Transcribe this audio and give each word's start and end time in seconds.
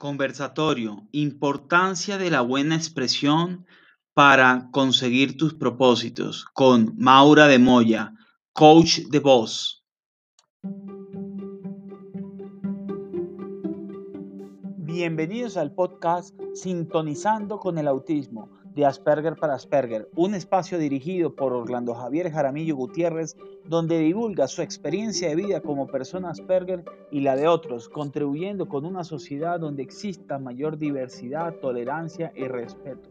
Conversatorio: 0.00 1.06
Importancia 1.12 2.16
de 2.16 2.30
la 2.30 2.40
buena 2.40 2.74
expresión 2.74 3.66
para 4.14 4.70
conseguir 4.72 5.36
tus 5.36 5.52
propósitos 5.52 6.46
con 6.54 6.94
Maura 6.96 7.48
de 7.48 7.58
Moya, 7.58 8.14
coach 8.54 9.00
de 9.10 9.18
voz. 9.18 9.84
Bienvenidos 14.78 15.58
al 15.58 15.74
podcast 15.74 16.34
Sintonizando 16.54 17.58
con 17.58 17.76
el 17.76 17.86
Autismo 17.86 18.59
de 18.74 18.86
Asperger 18.86 19.36
para 19.36 19.54
Asperger, 19.54 20.08
un 20.14 20.34
espacio 20.34 20.78
dirigido 20.78 21.34
por 21.34 21.52
Orlando 21.52 21.94
Javier 21.94 22.30
Jaramillo 22.30 22.76
Gutiérrez, 22.76 23.36
donde 23.64 23.98
divulga 23.98 24.48
su 24.48 24.62
experiencia 24.62 25.28
de 25.28 25.36
vida 25.36 25.60
como 25.60 25.86
persona 25.86 26.30
Asperger 26.30 26.84
y 27.10 27.20
la 27.20 27.36
de 27.36 27.48
otros, 27.48 27.88
contribuyendo 27.88 28.68
con 28.68 28.84
una 28.84 29.04
sociedad 29.04 29.58
donde 29.58 29.82
exista 29.82 30.38
mayor 30.38 30.78
diversidad, 30.78 31.54
tolerancia 31.56 32.32
y 32.36 32.46
respeto. 32.46 33.08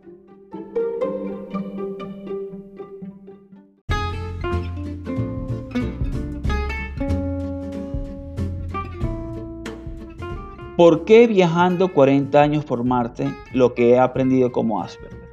¿Por 10.80 11.04
qué 11.04 11.28
viajando 11.28 11.94
40 11.94 12.42
años 12.42 12.64
por 12.64 12.86
Marte 12.86 13.28
lo 13.52 13.74
que 13.74 13.90
he 13.90 14.00
aprendido 14.00 14.54
como 14.54 14.82
Asperger? 14.82 15.29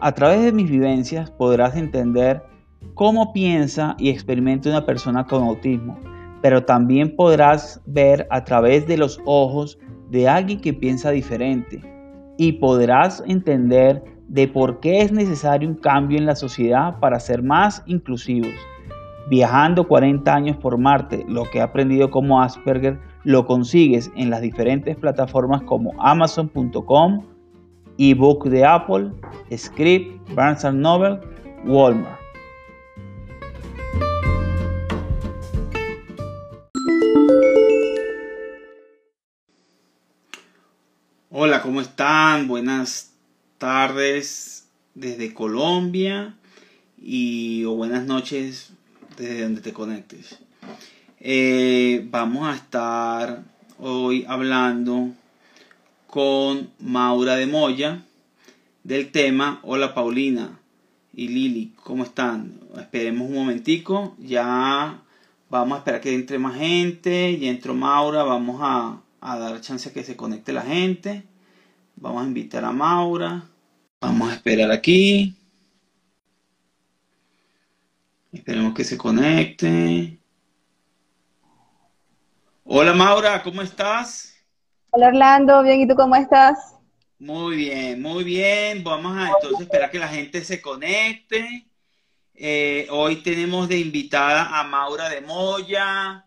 A 0.00 0.12
través 0.12 0.42
de 0.42 0.52
mis 0.52 0.70
vivencias 0.70 1.30
podrás 1.30 1.74
entender 1.74 2.42
cómo 2.94 3.32
piensa 3.32 3.96
y 3.98 4.10
experimenta 4.10 4.68
una 4.68 4.84
persona 4.84 5.26
con 5.26 5.42
autismo, 5.42 5.98
pero 6.42 6.64
también 6.64 7.16
podrás 7.16 7.80
ver 7.86 8.26
a 8.30 8.44
través 8.44 8.86
de 8.86 8.98
los 8.98 9.18
ojos 9.24 9.78
de 10.10 10.28
alguien 10.28 10.60
que 10.60 10.74
piensa 10.74 11.10
diferente 11.10 11.80
y 12.36 12.52
podrás 12.52 13.24
entender 13.26 14.04
de 14.28 14.46
por 14.48 14.80
qué 14.80 15.00
es 15.00 15.12
necesario 15.12 15.68
un 15.68 15.76
cambio 15.76 16.18
en 16.18 16.26
la 16.26 16.36
sociedad 16.36 16.98
para 17.00 17.18
ser 17.18 17.42
más 17.42 17.82
inclusivos. 17.86 18.52
Viajando 19.30 19.88
40 19.88 20.34
años 20.34 20.56
por 20.58 20.76
Marte, 20.76 21.24
lo 21.26 21.44
que 21.44 21.58
he 21.58 21.62
aprendido 21.62 22.10
como 22.10 22.42
Asperger 22.42 22.98
lo 23.24 23.46
consigues 23.46 24.10
en 24.14 24.30
las 24.30 24.42
diferentes 24.42 24.94
plataformas 24.96 25.62
como 25.62 25.92
amazon.com, 25.98 27.22
ebook 27.98 28.48
de 28.48 28.64
Apple, 28.64 29.10
Script, 29.56 30.32
Barnes 30.34 30.64
Noble, 30.74 31.20
Walmart. 31.64 32.20
Hola, 41.30 41.60
¿cómo 41.60 41.80
están? 41.80 42.48
Buenas 42.48 43.12
tardes 43.58 44.68
desde 44.94 45.34
Colombia 45.34 46.34
y 46.96 47.64
o 47.64 47.74
buenas 47.74 48.06
noches 48.06 48.72
desde 49.18 49.42
donde 49.42 49.60
te 49.60 49.72
conectes. 49.72 50.38
Eh, 51.20 52.06
vamos 52.10 52.48
a 52.48 52.54
estar 52.54 53.42
hoy 53.78 54.24
hablando 54.28 55.10
con 56.16 56.72
Maura 56.78 57.36
de 57.36 57.46
Moya 57.46 58.02
del 58.84 59.12
tema 59.12 59.60
Hola 59.62 59.92
Paulina 59.92 60.58
y 61.12 61.28
Lili, 61.28 61.74
¿cómo 61.84 62.04
están? 62.04 62.58
Esperemos 62.74 63.28
un 63.28 63.34
momentico, 63.34 64.16
ya 64.18 65.02
vamos 65.50 65.76
a 65.76 65.78
esperar 65.80 66.00
que 66.00 66.14
entre 66.14 66.38
más 66.38 66.56
gente, 66.56 67.38
ya 67.38 67.50
entró 67.50 67.74
Maura, 67.74 68.22
vamos 68.22 68.62
a, 68.62 69.02
a 69.20 69.38
dar 69.38 69.60
chance 69.60 69.90
a 69.90 69.92
que 69.92 70.04
se 70.04 70.16
conecte 70.16 70.54
la 70.54 70.62
gente, 70.62 71.22
vamos 71.96 72.22
a 72.22 72.26
invitar 72.26 72.64
a 72.64 72.72
Maura, 72.72 73.44
vamos 74.00 74.30
a 74.30 74.36
esperar 74.36 74.70
aquí, 74.70 75.36
esperemos 78.32 78.72
que 78.72 78.84
se 78.84 78.96
conecte. 78.96 80.18
Hola 82.64 82.94
Maura, 82.94 83.42
¿cómo 83.42 83.60
estás? 83.60 84.35
Hola 84.96 85.08
Orlando, 85.08 85.62
bien, 85.62 85.82
¿y 85.82 85.86
tú 85.86 85.94
cómo 85.94 86.16
estás? 86.16 86.74
Muy 87.18 87.54
bien, 87.54 88.00
muy 88.00 88.24
bien. 88.24 88.82
Vamos 88.82 89.14
a 89.14 89.28
entonces 89.28 89.60
esperar 89.60 89.90
que 89.90 89.98
la 89.98 90.08
gente 90.08 90.42
se 90.42 90.62
conecte. 90.62 91.66
Eh, 92.34 92.86
hoy 92.88 93.16
tenemos 93.16 93.68
de 93.68 93.78
invitada 93.78 94.58
a 94.58 94.64
Maura 94.64 95.10
de 95.10 95.20
Moya, 95.20 96.24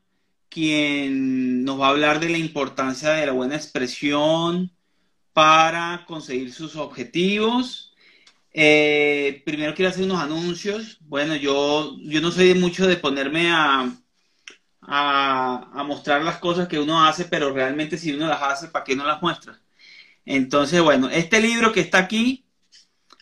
quien 0.49 1.65
nos 1.65 1.81
va 1.81 1.87
a 1.87 1.89
hablar 1.89 2.19
de 2.19 2.29
la 2.29 2.37
importancia 2.37 3.09
de 3.09 3.25
la 3.25 3.31
buena 3.31 3.55
expresión 3.55 4.71
para 5.33 6.05
conseguir 6.05 6.53
sus 6.53 6.75
objetivos. 6.75 7.95
Eh, 8.53 9.41
primero 9.47 9.73
quiero 9.73 9.89
hacer 9.89 10.03
unos 10.03 10.21
anuncios. 10.21 10.99
Bueno, 11.07 11.35
yo, 11.35 11.97
yo 12.03 12.21
no 12.21 12.29
soy 12.29 12.53
mucho 12.53 12.85
de 12.85 12.97
ponerme 12.97 13.49
a, 13.49 13.91
a, 14.81 15.83
mostrar 15.85 16.23
las 16.23 16.37
cosas 16.37 16.67
que 16.67 16.79
uno 16.79 17.05
hace, 17.05 17.25
pero 17.25 17.53
realmente 17.53 17.97
si 17.97 18.13
uno 18.13 18.27
las 18.27 18.41
hace, 18.41 18.67
¿para 18.67 18.85
qué 18.85 18.95
no 18.95 19.05
las 19.05 19.21
muestra? 19.21 19.59
Entonces, 20.25 20.81
bueno, 20.81 21.09
este 21.09 21.41
libro 21.41 21.71
que 21.71 21.81
está 21.81 21.99
aquí, 21.99 22.45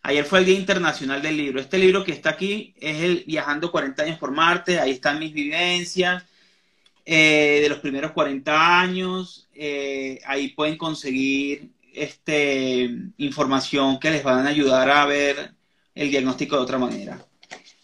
ayer 0.04 0.26
fue 0.26 0.40
el 0.40 0.46
Día 0.46 0.60
Internacional 0.60 1.22
del 1.22 1.38
Libro, 1.38 1.60
este 1.60 1.78
libro 1.78 2.04
que 2.04 2.12
está 2.12 2.32
aquí 2.32 2.74
es 2.80 3.02
el 3.02 3.24
Viajando 3.28 3.72
40 3.72 4.04
años 4.04 4.20
por 4.20 4.32
Marte, 4.32 4.80
ahí 4.80 4.92
están 4.92 5.20
mis 5.20 5.34
vivencias 5.34 6.24
eh, 7.06 7.60
de 7.62 7.70
los 7.70 7.80
primeros 7.80 8.12
40 8.12 8.80
años, 8.80 9.48
eh, 9.54 10.20
ahí 10.26 10.50
pueden 10.50 10.78
conseguir 10.78 11.70
este, 11.94 12.90
información 13.18 14.00
que 14.00 14.12
les 14.12 14.24
van 14.24 14.46
a 14.46 14.50
ayudar 14.50 14.90
a 14.90 15.06
ver 15.06 15.52
el 15.96 16.10
diagnóstico 16.12 16.58
de 16.58 16.62
otra 16.62 16.78
manera. 16.78 17.26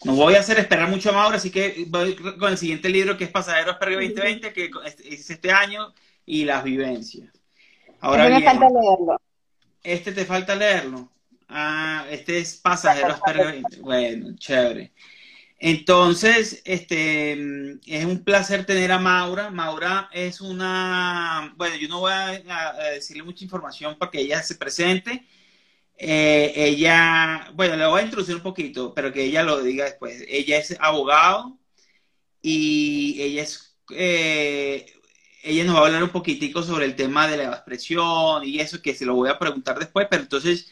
No 0.04 0.14
voy 0.14 0.34
a 0.34 0.40
hacer 0.40 0.58
esperar 0.58 0.88
mucho 0.88 1.10
a 1.10 1.12
Mauro, 1.12 1.36
así 1.36 1.50
que 1.50 1.86
voy 1.88 2.14
con 2.14 2.52
el 2.52 2.58
siguiente 2.58 2.90
libro 2.90 3.16
que 3.16 3.24
es 3.24 3.30
Pasajeros 3.30 3.76
Perry 3.76 3.94
2020, 3.94 4.52
que 4.52 4.70
es 5.02 5.30
este 5.30 5.50
año, 5.50 5.94
y 6.26 6.44
las 6.44 6.62
vivencias. 6.62 7.32
Ahora 8.00 8.26
este 8.28 8.40
me 8.40 8.44
falta 8.44 8.68
leerlo. 8.68 9.20
Este 9.82 10.12
te 10.12 10.24
falta 10.24 10.54
leerlo. 10.54 11.10
Ah, 11.48 12.06
este 12.10 12.38
es 12.38 12.56
Pasajeros 12.56 13.18
Perry 13.24 13.60
2020. 13.62 13.80
Bueno, 13.80 14.36
chévere. 14.36 14.92
Entonces, 15.58 16.60
este 16.66 17.32
es 17.86 18.04
un 18.04 18.24
placer 18.24 18.66
tener 18.66 18.92
a 18.92 18.98
Maura. 18.98 19.50
Maura 19.50 20.10
es 20.12 20.42
una, 20.42 21.54
bueno, 21.56 21.76
yo 21.76 21.88
no 21.88 22.00
voy 22.00 22.12
a 22.12 22.72
decirle 22.92 23.22
mucha 23.22 23.44
información 23.44 23.96
para 23.96 24.10
que 24.10 24.20
ella 24.20 24.42
se 24.42 24.56
presente 24.56 25.24
eh, 25.96 26.52
ella, 26.56 27.50
bueno, 27.54 27.76
le 27.76 27.86
voy 27.86 28.00
a 28.00 28.04
introducir 28.04 28.36
un 28.36 28.42
poquito, 28.42 28.92
pero 28.94 29.12
que 29.12 29.24
ella 29.24 29.42
lo 29.42 29.62
diga 29.62 29.84
después. 29.84 30.24
Ella 30.28 30.58
es 30.58 30.76
abogado 30.80 31.58
y 32.42 33.16
ella 33.22 33.42
es, 33.42 33.76
eh, 33.90 34.86
ella 35.42 35.64
nos 35.64 35.76
va 35.76 35.80
a 35.80 35.86
hablar 35.86 36.02
un 36.04 36.10
poquitico 36.10 36.62
sobre 36.62 36.86
el 36.86 36.96
tema 36.96 37.28
de 37.28 37.38
la 37.38 37.44
expresión 37.52 38.44
y 38.44 38.60
eso 38.60 38.82
que 38.82 38.94
se 38.94 39.06
lo 39.06 39.14
voy 39.14 39.30
a 39.30 39.38
preguntar 39.38 39.78
después, 39.78 40.06
pero 40.10 40.22
entonces 40.22 40.70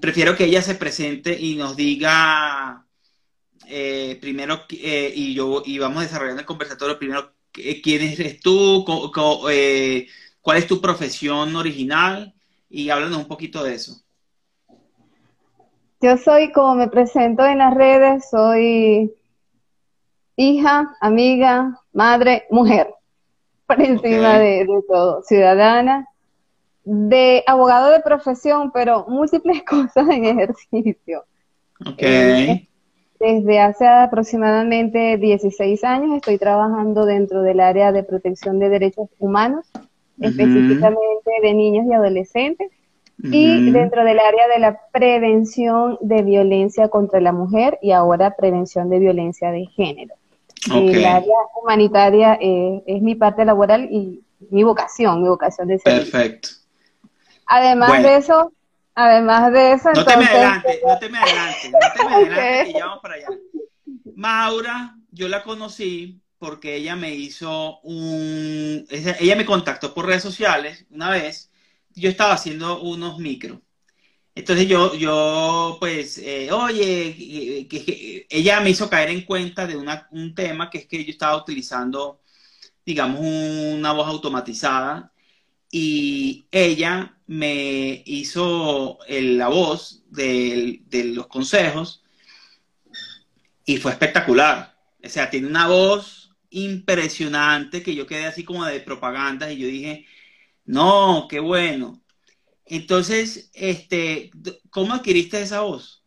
prefiero 0.00 0.36
que 0.36 0.44
ella 0.44 0.62
se 0.62 0.74
presente 0.76 1.38
y 1.38 1.56
nos 1.56 1.76
diga 1.76 2.86
eh, 3.66 4.18
primero 4.20 4.64
y 4.70 5.34
yo 5.34 5.62
y 5.64 5.78
vamos 5.78 6.02
desarrollando 6.04 6.40
el 6.40 6.46
conversatorio 6.46 6.98
primero 6.98 7.34
quién 7.52 8.02
eres 8.02 8.40
tú, 8.40 8.84
cuál 10.42 10.58
es 10.58 10.66
tu 10.66 10.80
profesión 10.80 11.54
original 11.56 12.34
y 12.70 12.90
háblanos 12.90 13.18
un 13.18 13.28
poquito 13.28 13.62
de 13.64 13.74
eso. 13.74 14.02
Yo 16.00 16.16
soy, 16.16 16.52
como 16.52 16.76
me 16.76 16.88
presento 16.88 17.44
en 17.44 17.58
las 17.58 17.74
redes, 17.74 18.30
soy 18.30 19.12
hija, 20.36 20.96
amiga, 21.00 21.80
madre, 21.92 22.44
mujer, 22.50 22.94
por 23.66 23.80
encima 23.80 24.38
de, 24.38 24.64
todo, 24.86 25.22
ciudadana, 25.22 26.06
de 26.84 27.42
abogado 27.48 27.90
de 27.90 27.98
profesión, 28.00 28.70
pero 28.72 29.06
múltiples 29.08 29.62
cosas 29.68 30.08
en 30.08 30.24
ejercicio. 30.24 31.24
Okay. 31.80 32.68
desde 33.20 33.60
hace 33.60 33.86
aproximadamente 33.86 35.16
16 35.16 35.84
años 35.84 36.16
estoy 36.16 36.38
trabajando 36.38 37.06
dentro 37.06 37.42
del 37.42 37.60
área 37.60 37.92
de 37.92 38.02
protección 38.02 38.58
de 38.58 38.68
derechos 38.68 39.08
humanos, 39.18 39.66
específicamente 40.20 41.30
de 41.40 41.54
niños 41.54 41.86
y 41.88 41.92
adolescentes 41.92 42.70
y 43.20 43.70
dentro 43.72 44.04
del 44.04 44.18
área 44.18 44.46
de 44.48 44.60
la 44.60 44.80
prevención 44.92 45.98
de 46.00 46.22
violencia 46.22 46.88
contra 46.88 47.20
la 47.20 47.32
mujer 47.32 47.78
y 47.82 47.90
ahora 47.90 48.36
prevención 48.36 48.88
de 48.88 49.00
violencia 49.00 49.50
de 49.50 49.66
género. 49.66 50.14
El 50.72 51.04
área 51.04 51.36
humanitaria 51.60 52.38
eh, 52.40 52.82
es 52.86 53.02
mi 53.02 53.14
parte 53.14 53.44
laboral 53.44 53.88
y 53.90 54.22
mi 54.50 54.62
vocación, 54.62 55.22
mi 55.22 55.28
vocación 55.28 55.68
de 55.68 55.78
servicio. 55.78 56.12
Perfecto. 56.12 56.48
Además 57.46 58.02
de 58.02 58.16
eso, 58.16 58.52
además 58.94 59.52
de 59.52 59.72
eso, 59.72 59.92
no 59.92 60.04
te 60.04 60.16
me 60.16 60.26
adelante, 60.26 60.80
no 60.86 60.98
te 60.98 61.08
me 61.08 61.18
adelante, 61.18 61.70
no 61.72 61.78
te 61.78 62.04
me 62.04 62.14
adelante, 62.14 62.72
que 62.72 62.78
ya 62.78 62.84
vamos 62.84 63.00
para 63.02 63.14
allá. 63.14 63.26
Maura, 64.14 64.96
yo 65.10 65.28
la 65.28 65.42
conocí 65.42 66.20
porque 66.38 66.76
ella 66.76 66.94
me 66.94 67.14
hizo 67.14 67.80
un, 67.80 68.86
ella 68.90 69.36
me 69.36 69.46
contactó 69.46 69.94
por 69.94 70.06
redes 70.06 70.22
sociales 70.22 70.86
una 70.90 71.10
vez 71.10 71.47
yo 71.98 72.10
estaba 72.10 72.34
haciendo 72.34 72.80
unos 72.80 73.18
micros. 73.18 73.60
Entonces 74.34 74.68
yo, 74.68 74.94
yo 74.94 75.76
pues, 75.80 76.18
eh, 76.18 76.52
oye, 76.52 77.66
que, 77.68 78.26
ella 78.30 78.60
me 78.60 78.70
hizo 78.70 78.88
caer 78.88 79.10
en 79.10 79.22
cuenta 79.22 79.66
de 79.66 79.76
un 79.76 80.34
tema 80.34 80.70
que 80.70 80.78
es 80.78 80.86
que 80.86 81.04
yo 81.04 81.10
estaba 81.10 81.36
utilizando, 81.36 82.20
digamos, 82.86 83.20
una 83.20 83.92
voz 83.92 84.06
automatizada 84.06 85.12
y 85.70 86.46
ella 86.52 87.16
me 87.26 88.02
hizo 88.06 88.98
la 89.08 89.48
voz 89.48 90.04
de, 90.08 90.82
de 90.86 91.04
los 91.04 91.26
consejos 91.26 92.02
y 93.64 93.76
fue 93.78 93.92
espectacular. 93.92 94.76
O 95.04 95.08
sea, 95.08 95.30
tiene 95.30 95.48
una 95.48 95.66
voz 95.66 96.30
impresionante 96.50 97.82
que 97.82 97.94
yo 97.94 98.06
quedé 98.06 98.26
así 98.26 98.44
como 98.44 98.64
de 98.64 98.80
propaganda 98.80 99.52
y 99.52 99.58
yo 99.58 99.66
dije, 99.66 100.06
no, 100.68 101.26
qué 101.30 101.40
bueno. 101.40 101.98
Entonces, 102.66 103.50
este, 103.54 104.30
¿cómo 104.68 104.92
adquiriste 104.92 105.40
esa 105.40 105.62
voz? 105.62 106.04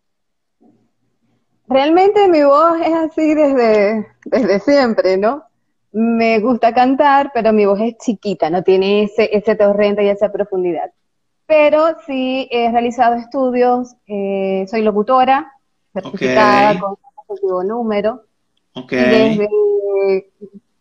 Realmente 1.67 2.27
mi 2.27 2.43
voz 2.43 2.79
es 2.79 2.93
así 2.93 3.33
desde, 3.33 4.05
desde 4.25 4.59
siempre, 4.59 5.17
¿no? 5.17 5.43
Me 5.91 6.39
gusta 6.39 6.75
cantar, 6.75 7.31
pero 7.33 7.51
mi 7.53 7.65
voz 7.65 7.79
es 7.81 7.97
chiquita, 7.97 8.51
no 8.51 8.61
tiene 8.61 9.03
ese, 9.03 9.35
ese 9.35 9.55
torrente 9.55 10.03
y 10.03 10.09
esa 10.09 10.31
profundidad. 10.31 10.91
Pero 11.47 11.97
sí 12.05 12.47
he 12.51 12.71
realizado 12.71 13.15
estudios, 13.15 13.95
eh, 14.05 14.65
soy 14.69 14.83
locutora, 14.83 15.51
certificada 15.91 16.79
con 16.79 16.97
un 17.41 17.67
número. 17.67 18.25
Okay. 18.73 19.37
Desde 19.39 19.49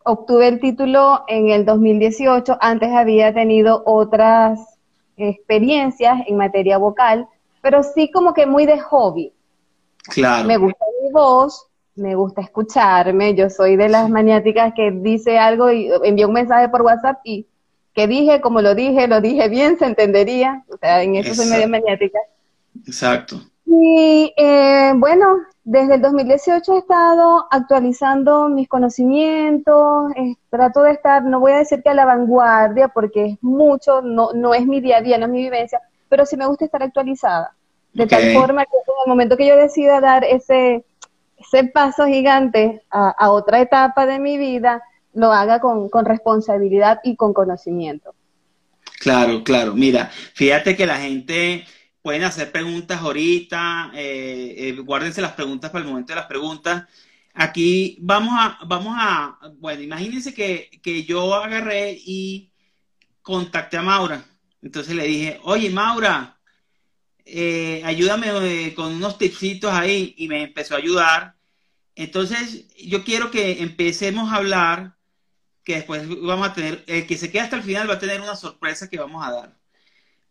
obtuve 0.03 0.47
el 0.47 0.59
título 0.59 1.23
en 1.27 1.49
el 1.49 1.65
2018, 1.65 2.57
antes 2.59 2.89
había 2.89 3.33
tenido 3.33 3.83
otras 3.85 4.59
experiencias 5.17 6.21
en 6.27 6.37
materia 6.37 6.77
vocal, 6.77 7.27
pero 7.61 7.83
sí 7.83 8.11
como 8.11 8.33
que 8.33 8.45
muy 8.45 8.65
de 8.65 8.79
hobby. 8.79 9.33
Claro. 10.03 10.47
Me 10.47 10.57
gusta 10.57 10.85
mi 11.03 11.11
voz, 11.11 11.67
me 11.95 12.15
gusta 12.15 12.41
escucharme, 12.41 13.35
yo 13.35 13.49
soy 13.49 13.75
de 13.75 13.89
las 13.89 14.09
maniáticas 14.09 14.73
que 14.75 14.91
dice 14.91 15.37
algo 15.37 15.71
y 15.71 15.89
envía 16.03 16.27
un 16.27 16.33
mensaje 16.33 16.69
por 16.69 16.81
WhatsApp 16.81 17.19
y 17.23 17.45
que 17.93 18.07
dije, 18.07 18.41
como 18.41 18.61
lo 18.61 18.73
dije, 18.73 19.07
lo 19.07 19.21
dije 19.21 19.49
bien, 19.49 19.77
se 19.77 19.85
entendería, 19.85 20.63
o 20.69 20.77
sea, 20.77 21.03
en 21.03 21.15
eso 21.15 21.35
soy 21.35 21.47
medio 21.47 21.67
maniática. 21.67 22.19
Exacto. 22.87 23.41
Y 23.73 24.33
eh, 24.35 24.91
bueno, 24.97 25.45
desde 25.63 25.95
el 25.95 26.01
2018 26.01 26.73
he 26.73 26.77
estado 26.79 27.47
actualizando 27.49 28.49
mis 28.49 28.67
conocimientos, 28.67 30.11
trato 30.49 30.83
de 30.83 30.91
estar, 30.91 31.23
no 31.23 31.39
voy 31.39 31.53
a 31.53 31.59
decir 31.59 31.81
que 31.81 31.89
a 31.89 31.93
la 31.93 32.03
vanguardia, 32.03 32.89
porque 32.89 33.25
es 33.27 33.37
mucho, 33.41 34.01
no, 34.01 34.33
no 34.33 34.53
es 34.53 34.67
mi 34.67 34.81
día 34.81 34.97
a 34.97 35.01
día, 35.01 35.17
no 35.17 35.27
es 35.27 35.31
mi 35.31 35.43
vivencia, 35.43 35.79
pero 36.09 36.25
sí 36.25 36.35
me 36.35 36.47
gusta 36.47 36.65
estar 36.65 36.83
actualizada, 36.83 37.55
de 37.93 38.07
tal 38.07 38.33
forma 38.33 38.65
que 38.65 38.71
en 38.75 38.93
el 39.05 39.09
momento 39.09 39.37
que 39.37 39.47
yo 39.47 39.55
decida 39.55 40.01
dar 40.01 40.25
ese, 40.25 40.83
ese 41.37 41.63
paso 41.63 42.07
gigante 42.07 42.83
a, 42.89 43.31
otra 43.31 43.61
etapa 43.61 44.05
de 44.05 44.19
mi 44.19 44.37
vida, 44.37 44.83
lo 45.13 45.31
haga 45.31 45.61
con, 45.61 45.87
con 45.87 46.03
responsabilidad 46.03 46.99
y 47.05 47.15
con 47.15 47.31
conocimiento. 47.31 48.15
Claro, 48.99 49.45
claro. 49.45 49.73
Mira, 49.75 50.11
fíjate 50.33 50.75
que 50.75 50.85
la 50.85 50.97
gente 50.97 51.63
pueden 52.01 52.23
hacer 52.23 52.51
preguntas 52.51 52.99
ahorita, 53.01 53.91
eh, 53.93 54.55
eh, 54.57 54.71
guárdense 54.73 55.21
las 55.21 55.33
preguntas 55.33 55.71
para 55.71 55.83
el 55.83 55.89
momento 55.89 56.13
de 56.13 56.19
las 56.19 56.27
preguntas. 56.27 56.85
Aquí 57.33 57.97
vamos 58.01 58.33
a, 58.37 58.59
vamos 58.65 58.95
a, 58.97 59.39
bueno, 59.59 59.81
imagínense 59.81 60.33
que, 60.33 60.69
yo 61.07 61.33
agarré 61.35 61.93
y 61.93 62.51
contacté 63.21 63.77
a 63.77 63.83
Maura. 63.83 64.25
Entonces 64.61 64.95
le 64.95 65.05
dije, 65.05 65.39
oye, 65.43 65.69
Maura, 65.69 66.39
eh, 67.25 67.81
ayúdame 67.85 68.73
con 68.75 68.93
unos 68.93 69.17
tipsitos 69.17 69.71
ahí 69.71 70.15
y 70.17 70.27
me 70.27 70.43
empezó 70.43 70.75
a 70.75 70.79
ayudar. 70.79 71.35
Entonces, 71.95 72.67
yo 72.77 73.03
quiero 73.03 73.31
que 73.31 73.61
empecemos 73.61 74.31
a 74.31 74.37
hablar, 74.37 74.97
que 75.63 75.75
después 75.75 76.07
vamos 76.21 76.49
a 76.49 76.53
tener, 76.53 76.83
el 76.87 77.07
que 77.07 77.17
se 77.17 77.31
quede 77.31 77.43
hasta 77.43 77.57
el 77.57 77.63
final 77.63 77.89
va 77.89 77.95
a 77.95 77.99
tener 77.99 78.21
una 78.21 78.35
sorpresa 78.35 78.89
que 78.89 78.99
vamos 78.99 79.25
a 79.25 79.31
dar. 79.31 79.57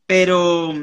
Pero 0.06 0.75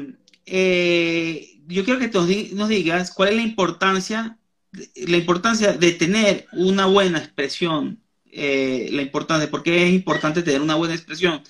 eh, 0.50 1.60
yo 1.66 1.84
quiero 1.84 2.00
que 2.00 2.08
nos 2.54 2.68
digas 2.68 3.12
cuál 3.12 3.30
es 3.30 3.36
la 3.36 3.42
importancia, 3.42 4.38
la 4.72 5.16
importancia 5.16 5.72
de 5.72 5.92
tener 5.92 6.46
una 6.52 6.86
buena 6.86 7.18
expresión, 7.18 8.00
eh, 8.30 8.88
la 8.92 9.02
importancia, 9.02 9.50
por 9.50 9.62
qué 9.62 9.86
es 9.86 9.92
importante 9.92 10.42
tener 10.42 10.62
una 10.62 10.76
buena 10.76 10.94
expresión 10.94 11.42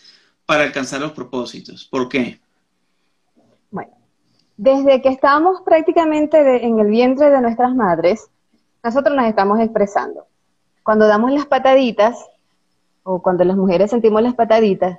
para 0.46 0.64
alcanzar 0.64 1.00
los 1.00 1.12
propósitos. 1.12 1.84
¿Por 1.84 2.08
qué? 2.08 2.40
Bueno, 3.70 3.92
desde 4.56 5.00
que 5.02 5.10
estamos 5.10 5.60
prácticamente 5.62 6.64
en 6.64 6.78
el 6.78 6.88
vientre 6.88 7.30
de 7.30 7.40
nuestras 7.40 7.74
madres, 7.74 8.28
nosotros 8.82 9.14
nos 9.14 9.26
estamos 9.26 9.60
expresando. 9.60 10.26
Cuando 10.82 11.06
damos 11.06 11.32
las 11.32 11.46
pataditas, 11.46 12.16
o 13.02 13.22
cuando 13.22 13.44
las 13.44 13.56
mujeres 13.56 13.90
sentimos 13.90 14.22
las 14.22 14.34
pataditas, 14.34 14.98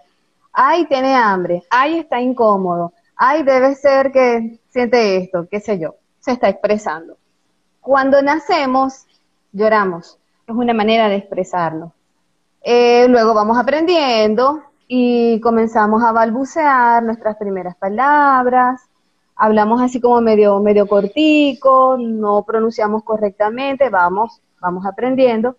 ay, 0.53 0.85
tiene 0.85 1.13
hambre, 1.13 1.63
ay, 1.69 1.99
está 1.99 2.21
incómodo, 2.21 2.93
ay, 3.19 3.43
debe 3.43 3.75
ser 3.75 4.11
que 4.13 4.59
siente 4.69 5.17
esto, 5.17 5.45
qué 5.51 5.59
sé 5.59 5.77
yo, 5.77 5.95
se 6.19 6.31
está 6.31 6.47
expresando. 6.47 7.17
Cuando 7.81 8.21
nacemos, 8.21 9.05
lloramos, 9.51 10.17
es 10.47 10.55
una 10.55 10.73
manera 10.73 11.09
de 11.09 11.17
expresarlo. 11.17 11.91
Eh, 12.61 13.07
luego 13.09 13.33
vamos 13.33 13.57
aprendiendo 13.57 14.63
y 14.87 15.39
comenzamos 15.41 16.01
a 16.01 16.13
balbucear 16.13 17.03
nuestras 17.03 17.35
primeras 17.35 17.75
palabras, 17.75 18.81
hablamos 19.35 19.81
así 19.81 19.99
como 19.99 20.21
medio, 20.21 20.61
medio 20.61 20.87
cortico, 20.87 21.97
no 21.99 22.43
pronunciamos 22.43 23.03
correctamente, 23.03 23.89
vamos, 23.89 24.41
vamos 24.61 24.85
aprendiendo 24.85 25.57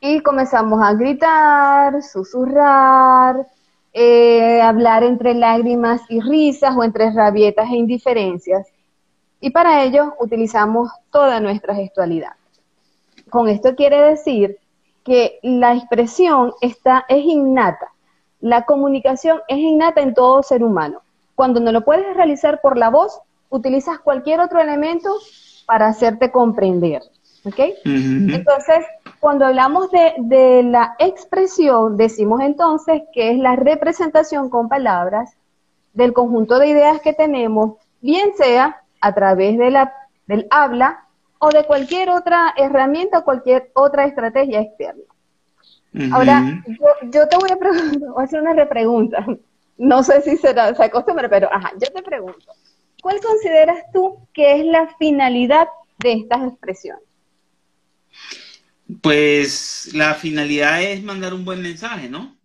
y 0.00 0.20
comenzamos 0.22 0.82
a 0.82 0.94
gritar, 0.94 2.02
susurrar, 2.02 3.46
eh, 3.92 4.60
hablar 4.62 5.02
entre 5.02 5.34
lágrimas 5.34 6.02
y 6.08 6.20
risas 6.20 6.76
o 6.76 6.84
entre 6.84 7.10
rabietas 7.12 7.70
e 7.70 7.76
indiferencias. 7.76 8.66
Y 9.40 9.50
para 9.50 9.82
ello 9.84 10.14
utilizamos 10.20 10.90
toda 11.10 11.40
nuestra 11.40 11.74
gestualidad. 11.74 12.32
Con 13.30 13.48
esto 13.48 13.74
quiere 13.74 14.00
decir 14.00 14.58
que 15.04 15.38
la 15.42 15.74
expresión 15.74 16.52
está, 16.60 17.04
es 17.08 17.24
innata. 17.24 17.88
La 18.40 18.64
comunicación 18.64 19.40
es 19.48 19.58
innata 19.58 20.00
en 20.00 20.14
todo 20.14 20.42
ser 20.42 20.62
humano. 20.62 21.02
Cuando 21.34 21.60
no 21.60 21.72
lo 21.72 21.84
puedes 21.84 22.14
realizar 22.16 22.60
por 22.60 22.76
la 22.76 22.90
voz, 22.90 23.18
utilizas 23.48 23.98
cualquier 23.98 24.40
otro 24.40 24.60
elemento 24.60 25.10
para 25.66 25.88
hacerte 25.88 26.30
comprender. 26.30 27.02
¿Ok? 27.44 27.58
Entonces, 27.84 28.84
cuando 29.20 29.44
hablamos 29.44 29.90
de, 29.90 30.62
la 30.64 30.96
expresión, 30.98 31.98
decimos 31.98 32.40
entonces 32.40 33.02
que 33.12 33.30
es 33.30 33.38
la 33.38 33.54
representación 33.54 34.48
con 34.48 34.68
palabras 34.68 35.36
del 35.92 36.14
conjunto 36.14 36.58
de 36.58 36.68
ideas 36.68 37.00
que 37.02 37.12
tenemos, 37.12 37.76
bien 38.00 38.32
sea 38.36 38.82
a 39.00 39.14
través 39.14 39.58
de 39.58 39.70
la, 39.70 39.92
del 40.26 40.46
habla 40.50 41.04
o 41.38 41.50
de 41.50 41.64
cualquier 41.64 42.10
otra 42.10 42.54
herramienta 42.56 43.22
cualquier 43.22 43.70
otra 43.74 44.06
estrategia 44.06 44.60
externa. 44.60 45.02
Ahora, 46.12 46.62
yo, 47.02 47.28
te 47.28 47.36
voy 47.36 47.50
a, 47.50 47.56
voy 48.12 48.22
a 48.22 48.22
hacer 48.22 48.40
una 48.40 48.54
repregunta. 48.54 49.26
No 49.76 50.02
sé 50.02 50.22
si 50.22 50.36
será, 50.36 50.74
se 50.74 50.84
acostumbra, 50.84 51.28
pero 51.28 51.52
ajá, 51.52 51.72
yo 51.74 51.92
te 51.92 52.02
pregunto, 52.02 52.52
¿cuál 53.02 53.20
consideras 53.20 53.84
tú 53.92 54.18
que 54.32 54.60
es 54.60 54.66
la 54.66 54.88
finalidad 54.98 55.68
de 55.98 56.12
estas 56.12 56.42
expresiones? 56.44 57.09
Pues 59.02 59.90
la 59.92 60.14
finalidad 60.14 60.82
es 60.82 61.02
mandar 61.02 61.34
un 61.34 61.44
buen 61.44 61.62
mensaje, 61.62 62.08
¿no? 62.08 62.36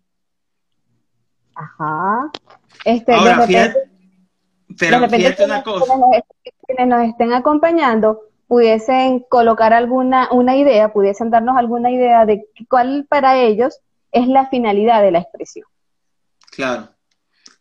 Ajá. 1.55 2.31
Este, 2.83 3.13
Ahora, 3.13 3.47
fíjate, 3.47 3.89
pero 4.77 5.09
fíjate 5.09 5.45
una 5.45 5.63
cosa. 5.63 5.93
Quienes 6.67 6.87
nos 6.87 7.07
estén 7.07 7.33
acompañando 7.33 8.21
pudiesen 8.47 9.21
colocar 9.21 9.73
alguna 9.73 10.29
una 10.31 10.55
idea, 10.55 10.93
pudiesen 10.93 11.31
darnos 11.31 11.57
alguna 11.57 11.91
idea 11.91 12.25
de 12.25 12.45
cuál 12.69 13.05
para 13.09 13.39
ellos 13.39 13.79
es 14.11 14.27
la 14.27 14.47
finalidad 14.47 15.01
de 15.01 15.11
la 15.11 15.19
expresión. 15.19 15.67
Claro, 16.51 16.89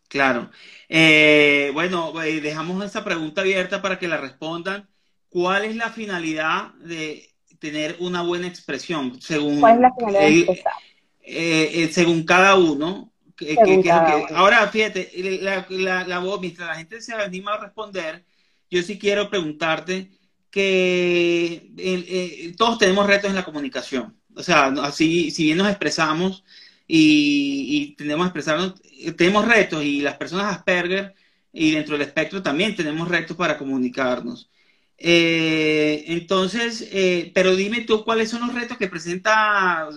claro. 0.08 0.50
Eh, 0.88 1.70
bueno, 1.74 2.20
eh, 2.22 2.40
dejamos 2.40 2.84
esta 2.84 3.02
pregunta 3.02 3.40
abierta 3.40 3.80
para 3.82 3.98
que 3.98 4.08
la 4.08 4.18
respondan. 4.18 4.88
¿Cuál 5.28 5.64
es 5.64 5.74
la 5.74 5.90
finalidad 5.90 6.74
de 6.74 7.33
tener 7.64 7.97
una 7.99 8.21
buena 8.21 8.47
expresión 8.47 9.18
según, 9.23 9.64
eh, 10.21 10.47
eh, 11.23 11.88
según 11.90 12.23
cada 12.25 12.56
uno. 12.56 13.11
ahora, 14.35 14.68
fíjate, 14.68 15.11
la, 15.40 16.18
voz, 16.18 16.42
mientras 16.42 16.68
la 16.68 16.75
gente 16.75 17.00
se 17.00 17.14
anima 17.14 17.54
a 17.54 17.62
responder, 17.62 18.23
yo 18.71 18.83
sí 18.83 18.99
quiero 18.99 19.30
preguntarte 19.30 20.11
que 20.50 21.71
eh, 21.78 22.54
todos 22.59 22.76
tenemos 22.76 23.06
retos 23.06 23.30
en 23.30 23.37
la 23.37 23.47
comunicación. 23.47 24.14
O 24.37 24.42
sea, 24.42 24.66
así, 24.83 25.30
si 25.30 25.44
bien 25.44 25.56
nos 25.56 25.71
expresamos, 25.71 26.44
y, 26.87 27.94
tenemos 27.97 28.26
expresarnos, 28.26 28.75
tenemos 29.16 29.49
retos 29.49 29.83
y 29.83 30.02
las 30.02 30.18
personas 30.18 30.54
Asperger 30.54 31.14
y 31.50 31.71
dentro 31.71 31.97
del 31.97 32.06
espectro 32.06 32.42
también 32.42 32.76
tenemos 32.76 33.09
retos 33.09 33.38
para 33.38 33.56
comunicarnos. 33.56 34.50
Eh, 34.98 36.04
entonces, 36.08 36.88
eh, 36.92 37.32
pero 37.34 37.56
dime 37.56 37.82
tú 37.82 38.04
cuáles 38.04 38.30
son 38.30 38.46
los 38.46 38.54
retos 38.54 38.78
que 38.78 38.88
presenta, 38.88 39.88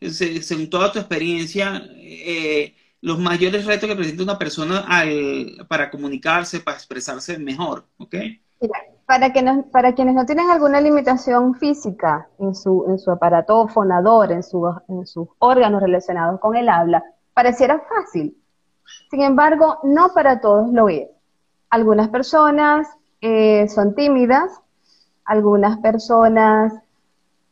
según 0.00 0.70
toda 0.70 0.92
tu 0.92 0.98
experiencia, 0.98 1.82
eh, 1.96 2.74
los 3.00 3.18
mayores 3.18 3.64
retos 3.66 3.88
que 3.88 3.96
presenta 3.96 4.22
una 4.22 4.38
persona 4.38 4.86
para 5.68 5.90
comunicarse, 5.90 6.60
para 6.60 6.76
expresarse 6.76 7.38
mejor, 7.38 7.86
¿ok? 7.98 8.16
para, 9.06 9.32
que 9.32 9.44
para 9.70 9.94
quienes 9.94 10.14
no 10.14 10.24
tienen 10.24 10.50
alguna 10.50 10.80
limitación 10.80 11.54
física 11.54 12.28
en 12.38 12.54
su, 12.54 12.86
en 12.88 12.98
su 12.98 13.10
aparato 13.10 13.68
fonador, 13.68 14.32
en, 14.32 14.40
en 14.88 15.06
sus 15.06 15.28
órganos 15.38 15.82
relacionados 15.82 16.40
con 16.40 16.56
el 16.56 16.68
habla, 16.68 17.04
pareciera 17.34 17.82
fácil. 17.88 18.36
Sin 19.10 19.22
embargo, 19.22 19.78
no 19.82 20.12
para 20.14 20.40
todos 20.40 20.72
lo 20.72 20.88
es. 20.88 21.08
Algunas 21.70 22.08
personas 22.08 22.88
eh, 23.26 23.68
son 23.70 23.94
tímidas, 23.94 24.60
algunas 25.24 25.78
personas 25.78 26.74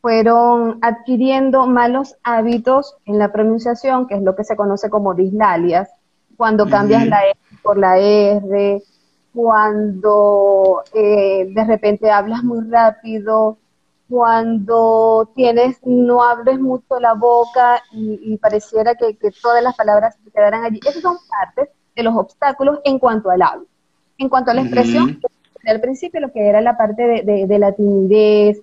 fueron 0.02 0.78
adquiriendo 0.82 1.66
malos 1.66 2.14
hábitos 2.22 2.96
en 3.06 3.18
la 3.18 3.32
pronunciación, 3.32 4.06
que 4.06 4.16
es 4.16 4.22
lo 4.22 4.36
que 4.36 4.44
se 4.44 4.54
conoce 4.54 4.90
como 4.90 5.14
dislalias, 5.14 5.88
cuando 6.36 6.68
cambias 6.68 7.06
la 7.06 7.24
E 7.26 7.36
por 7.62 7.78
la 7.78 7.96
R, 7.96 8.82
cuando 9.32 10.82
eh, 10.92 11.50
de 11.54 11.64
repente 11.64 12.10
hablas 12.10 12.44
muy 12.44 12.68
rápido, 12.68 13.56
cuando 14.10 15.32
tienes, 15.34 15.78
no 15.86 16.22
hables 16.22 16.60
mucho 16.60 17.00
la 17.00 17.14
boca 17.14 17.82
y, 17.92 18.36
pareciera 18.36 18.94
que, 18.94 19.16
todas 19.40 19.62
las 19.62 19.74
palabras 19.74 20.18
se 20.22 20.30
quedaran 20.30 20.64
allí. 20.64 20.80
Esas 20.86 21.00
son 21.00 21.16
partes 21.30 21.70
de 21.96 22.02
los 22.02 22.14
obstáculos 22.14 22.80
en 22.84 22.98
cuanto 22.98 23.30
al 23.30 23.40
habla. 23.40 23.66
En 24.18 24.28
cuanto 24.28 24.50
a 24.50 24.54
la 24.54 24.60
expresión, 24.60 25.18
al 25.66 25.80
principio 25.80 26.20
lo 26.20 26.32
que 26.32 26.46
era 26.48 26.60
la 26.60 26.76
parte 26.76 27.22
de, 27.24 27.58
la 27.58 27.72
timidez, 27.72 28.60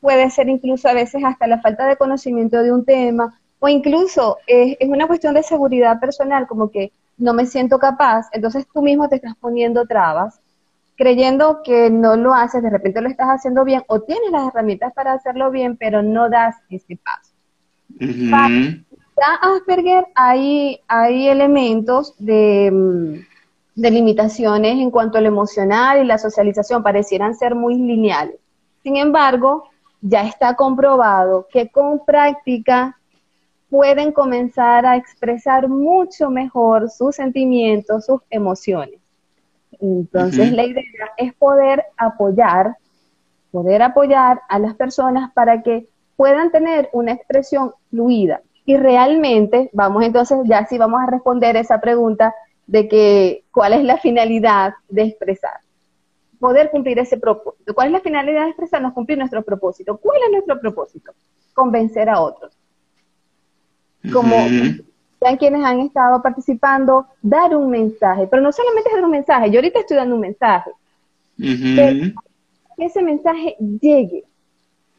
puede 0.00 0.30
ser 0.30 0.48
incluso 0.48 0.88
a 0.88 0.94
veces 0.94 1.22
hasta 1.24 1.46
la 1.46 1.60
falta 1.60 1.86
de 1.86 1.96
conocimiento 1.96 2.62
de 2.62 2.72
un 2.72 2.84
tema, 2.84 3.38
o 3.58 3.68
incluso 3.68 4.38
es 4.46 4.88
una 4.88 5.06
cuestión 5.06 5.34
de 5.34 5.42
seguridad 5.42 5.98
personal, 5.98 6.46
como 6.46 6.70
que 6.70 6.92
no 7.16 7.32
me 7.32 7.46
siento 7.46 7.78
capaz, 7.78 8.28
entonces 8.32 8.66
tú 8.72 8.82
mismo 8.82 9.08
te 9.08 9.16
estás 9.16 9.36
poniendo 9.36 9.86
trabas, 9.86 10.40
creyendo 10.96 11.62
que 11.62 11.90
no 11.90 12.16
lo 12.16 12.34
haces, 12.34 12.62
de 12.62 12.70
repente 12.70 13.00
lo 13.00 13.08
estás 13.08 13.28
haciendo 13.28 13.64
bien 13.64 13.82
o 13.88 14.00
tienes 14.00 14.30
las 14.30 14.48
herramientas 14.48 14.92
para 14.92 15.12
hacerlo 15.12 15.50
bien, 15.50 15.76
pero 15.76 16.02
no 16.02 16.28
das 16.28 16.56
ese 16.70 16.96
paso. 16.96 17.32
Para 18.30 19.34
Asperger 19.42 20.06
hay, 20.14 20.80
hay 20.88 21.28
elementos 21.28 22.14
de, 22.18 22.70
mm, 22.72 23.33
de 23.74 23.90
limitaciones 23.90 24.74
en 24.74 24.90
cuanto 24.90 25.18
al 25.18 25.26
emocional 25.26 26.02
y 26.02 26.06
la 26.06 26.18
socialización, 26.18 26.82
parecieran 26.82 27.34
ser 27.34 27.54
muy 27.54 27.74
lineales. 27.74 28.36
Sin 28.82 28.96
embargo, 28.96 29.64
ya 30.00 30.22
está 30.26 30.54
comprobado 30.54 31.46
que 31.50 31.68
con 31.70 32.04
práctica 32.04 32.98
pueden 33.70 34.12
comenzar 34.12 34.86
a 34.86 34.96
expresar 34.96 35.68
mucho 35.68 36.30
mejor 36.30 36.90
sus 36.90 37.16
sentimientos, 37.16 38.06
sus 38.06 38.20
emociones. 38.30 39.00
Entonces, 39.80 40.52
la 40.52 40.64
idea 40.64 40.84
es 41.16 41.34
poder 41.34 41.84
apoyar, 41.96 42.76
poder 43.50 43.82
apoyar 43.82 44.42
a 44.48 44.58
las 44.58 44.74
personas 44.74 45.32
para 45.32 45.62
que 45.62 45.88
puedan 46.16 46.50
tener 46.52 46.88
una 46.92 47.12
expresión 47.12 47.72
fluida. 47.90 48.42
Y 48.64 48.76
realmente, 48.76 49.70
vamos 49.72 50.04
entonces, 50.04 50.38
ya 50.44 50.64
sí 50.66 50.78
vamos 50.78 51.00
a 51.02 51.10
responder 51.10 51.56
esa 51.56 51.80
pregunta 51.80 52.34
de 52.66 52.88
que 52.88 53.44
cuál 53.52 53.72
es 53.72 53.84
la 53.84 53.98
finalidad 53.98 54.74
de 54.88 55.02
expresar. 55.02 55.60
Poder 56.38 56.70
cumplir 56.70 56.98
ese 56.98 57.16
propósito. 57.16 57.74
¿Cuál 57.74 57.88
es 57.88 57.92
la 57.92 58.00
finalidad 58.00 58.42
de 58.42 58.48
expresarnos? 58.50 58.92
Cumplir 58.92 59.18
nuestro 59.18 59.42
propósito. 59.42 59.96
¿Cuál 59.96 60.18
es 60.26 60.32
nuestro 60.32 60.60
propósito? 60.60 61.12
Convencer 61.54 62.08
a 62.08 62.20
otros 62.20 62.56
como 64.12 64.36
sean 65.20 65.36
quienes 65.38 65.64
han 65.64 65.80
estado 65.80 66.20
participando, 66.22 67.06
dar 67.22 67.56
un 67.56 67.70
mensaje, 67.70 68.26
pero 68.26 68.42
no 68.42 68.52
solamente 68.52 68.90
dar 68.92 69.04
un 69.04 69.10
mensaje, 69.10 69.50
yo 69.50 69.58
ahorita 69.58 69.80
estoy 69.80 69.96
dando 69.96 70.16
un 70.16 70.20
mensaje, 70.20 70.70
que 71.38 72.12
ese 72.78 73.02
mensaje 73.02 73.56
llegue, 73.80 74.24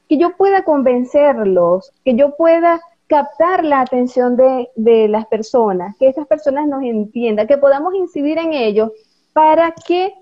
que 0.10 0.18
yo 0.18 0.36
pueda 0.36 0.64
convencerlos, 0.64 1.92
que 2.04 2.16
yo 2.16 2.36
pueda 2.36 2.82
captar 3.08 3.64
la 3.64 3.82
atención 3.82 4.36
de, 4.36 4.70
de 4.76 5.08
las 5.08 5.26
personas, 5.28 5.96
que 5.98 6.08
esas 6.08 6.28
personas 6.28 6.68
nos 6.68 6.84
entiendan, 6.84 7.48
que 7.48 7.58
podamos 7.58 7.94
incidir 7.94 8.38
en 8.38 8.54
ellos 8.54 8.92
para 9.34 9.72
que 9.72 10.14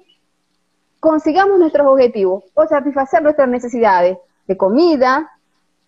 consigamos 1.00 1.60
nuestros 1.60 1.88
objetivos 1.88 2.44
o 2.54 2.66
satisfacer 2.66 3.22
nuestras 3.22 3.50
necesidades 3.50 4.18
de 4.48 4.58
comida, 4.58 5.30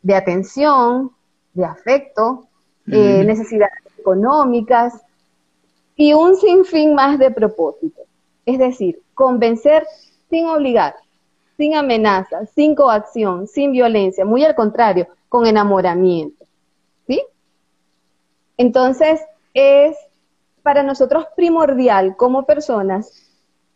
de 0.02 0.16
atención, 0.16 1.12
de 1.54 1.66
afecto, 1.66 2.48
eh, 2.92 3.24
necesidades 3.26 3.74
económicas 3.98 4.94
y 5.96 6.14
un 6.14 6.36
sinfín 6.36 6.94
más 6.94 7.18
de 7.18 7.32
propósitos. 7.32 8.06
Es 8.46 8.60
decir, 8.60 9.02
convencer 9.14 9.88
sin 10.30 10.48
obligar, 10.48 10.96
sin 11.58 11.76
amenaza, 11.76 12.46
sin 12.48 12.76
coacción, 12.76 13.48
sin 13.48 13.72
violencia, 13.72 14.26
muy 14.26 14.44
al 14.44 14.54
contrario, 14.54 15.08
con 15.30 15.48
enamoramiento. 15.48 16.45
Entonces, 18.58 19.22
es 19.54 19.96
para 20.64 20.84
nosotros 20.84 21.28
primordial 21.36 22.16
como 22.16 22.46
personas 22.46 23.12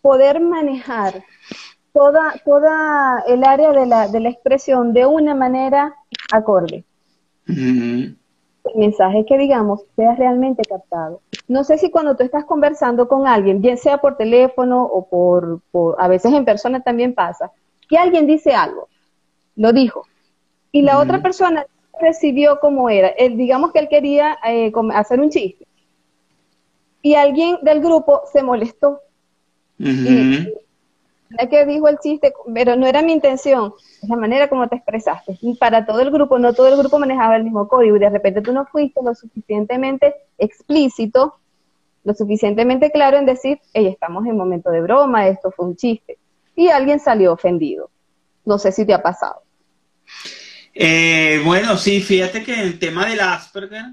poder 0.02 0.40
manejar 0.40 1.24
toda, 1.94 2.36
toda 2.46 3.24
el 3.28 3.44
área 3.44 3.72
de 3.72 3.86
la, 3.86 4.08
de 4.08 4.20
la 4.20 4.30
expresión 4.30 4.94
de 4.94 5.06
una 5.06 5.36
manera 5.36 5.96
acorde. 6.32 6.84
El 7.48 8.18
mensaje 8.76 9.26
que 9.26 9.38
digamos 9.38 9.82
sea 9.96 10.16
realmente 10.16 10.64
captado. 10.64 11.22
No 11.48 11.64
sé 11.64 11.78
si 11.78 11.90
cuando 11.90 12.16
tú 12.16 12.24
estás 12.24 12.46
conversando 12.46 13.08
con 13.08 13.28
alguien, 13.28 13.62
bien 13.62 13.78
sea 13.78 13.98
por 13.98 14.18
teléfono 14.18 14.84
o 14.84 15.08
por, 15.08 15.96
a 15.98 16.08
veces 16.08 16.34
en 16.34 16.46
persona 16.46 16.82
también 16.82 17.14
pasa, 17.14 17.52
que 17.88 17.98
alguien 17.98 18.28
dice 18.28 18.54
algo, 18.54 18.88
lo 19.56 19.74
dijo, 19.74 20.06
y 20.72 20.84
la 20.84 21.00
otra 21.00 21.22
persona 21.22 21.66
recibió 22.00 22.60
como 22.60 22.90
era. 22.90 23.10
Él, 23.10 23.38
digamos 23.38 23.72
que 23.72 23.80
él 23.80 23.90
quería 23.90 24.38
eh, 24.46 24.72
hacer 24.94 25.20
un 25.20 25.30
chiste. 25.30 25.66
Y 27.02 27.16
alguien 27.16 27.58
del 27.62 27.80
grupo 27.82 28.22
se 28.32 28.44
molestó 28.44 29.02
que 31.50 31.66
dijo 31.66 31.88
el 31.88 32.00
chiste, 32.00 32.34
pero 32.54 32.76
no 32.76 32.88
era 32.88 33.02
mi 33.02 33.14
intención, 33.14 33.74
es 34.02 34.10
la 34.10 34.16
manera 34.16 34.50
como 34.50 34.68
te 34.68 34.76
expresaste. 34.76 35.38
Y 35.42 35.56
para 35.56 35.86
todo 35.86 36.00
el 36.00 36.12
grupo, 36.12 36.40
no 36.40 36.54
todo 36.54 36.68
el 36.68 36.78
grupo 36.78 37.00
manejaba 37.00 37.36
el 37.36 37.44
mismo 37.44 37.68
código 37.68 37.96
y 37.96 38.00
de 38.00 38.10
repente 38.10 38.42
tú 38.42 38.52
no 38.52 38.66
fuiste 38.66 39.02
lo 39.04 39.14
suficientemente 39.14 40.16
explícito, 40.38 41.36
lo 42.04 42.14
suficientemente 42.14 42.92
claro 42.92 43.18
en 43.18 43.26
decir, 43.26 43.60
hey, 43.74 43.88
estamos 43.88 44.26
en 44.26 44.38
momento 44.38 44.72
de 44.72 44.82
broma, 44.82 45.28
esto 45.28 45.52
fue 45.52 45.68
un 45.68 45.76
chiste. 45.76 46.18
Y 46.56 46.70
alguien 46.70 47.00
salió 47.00 47.34
ofendido. 47.34 47.90
No 48.46 48.58
sé 48.58 48.72
si 48.72 48.86
te 48.86 48.94
ha 48.94 49.02
pasado. 49.02 49.42
Eh, 50.82 51.42
bueno, 51.44 51.78
sí, 51.78 52.00
fíjate 52.02 52.42
que 52.42 52.62
el 52.62 52.80
tema 52.80 53.06
del 53.06 53.20
Asperger, 53.20 53.84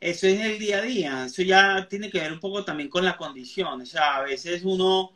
eso 0.00 0.26
es 0.26 0.38
el 0.40 0.58
día 0.58 0.78
a 0.78 0.82
día, 0.82 1.24
eso 1.24 1.40
ya 1.42 1.86
tiene 1.88 2.10
que 2.10 2.20
ver 2.20 2.30
un 2.30 2.40
poco 2.40 2.62
también 2.62 2.90
con 2.90 3.06
la 3.06 3.16
condición, 3.16 3.80
o 3.80 3.86
sea, 3.86 4.16
a 4.16 4.22
veces 4.22 4.60
uno 4.62 5.12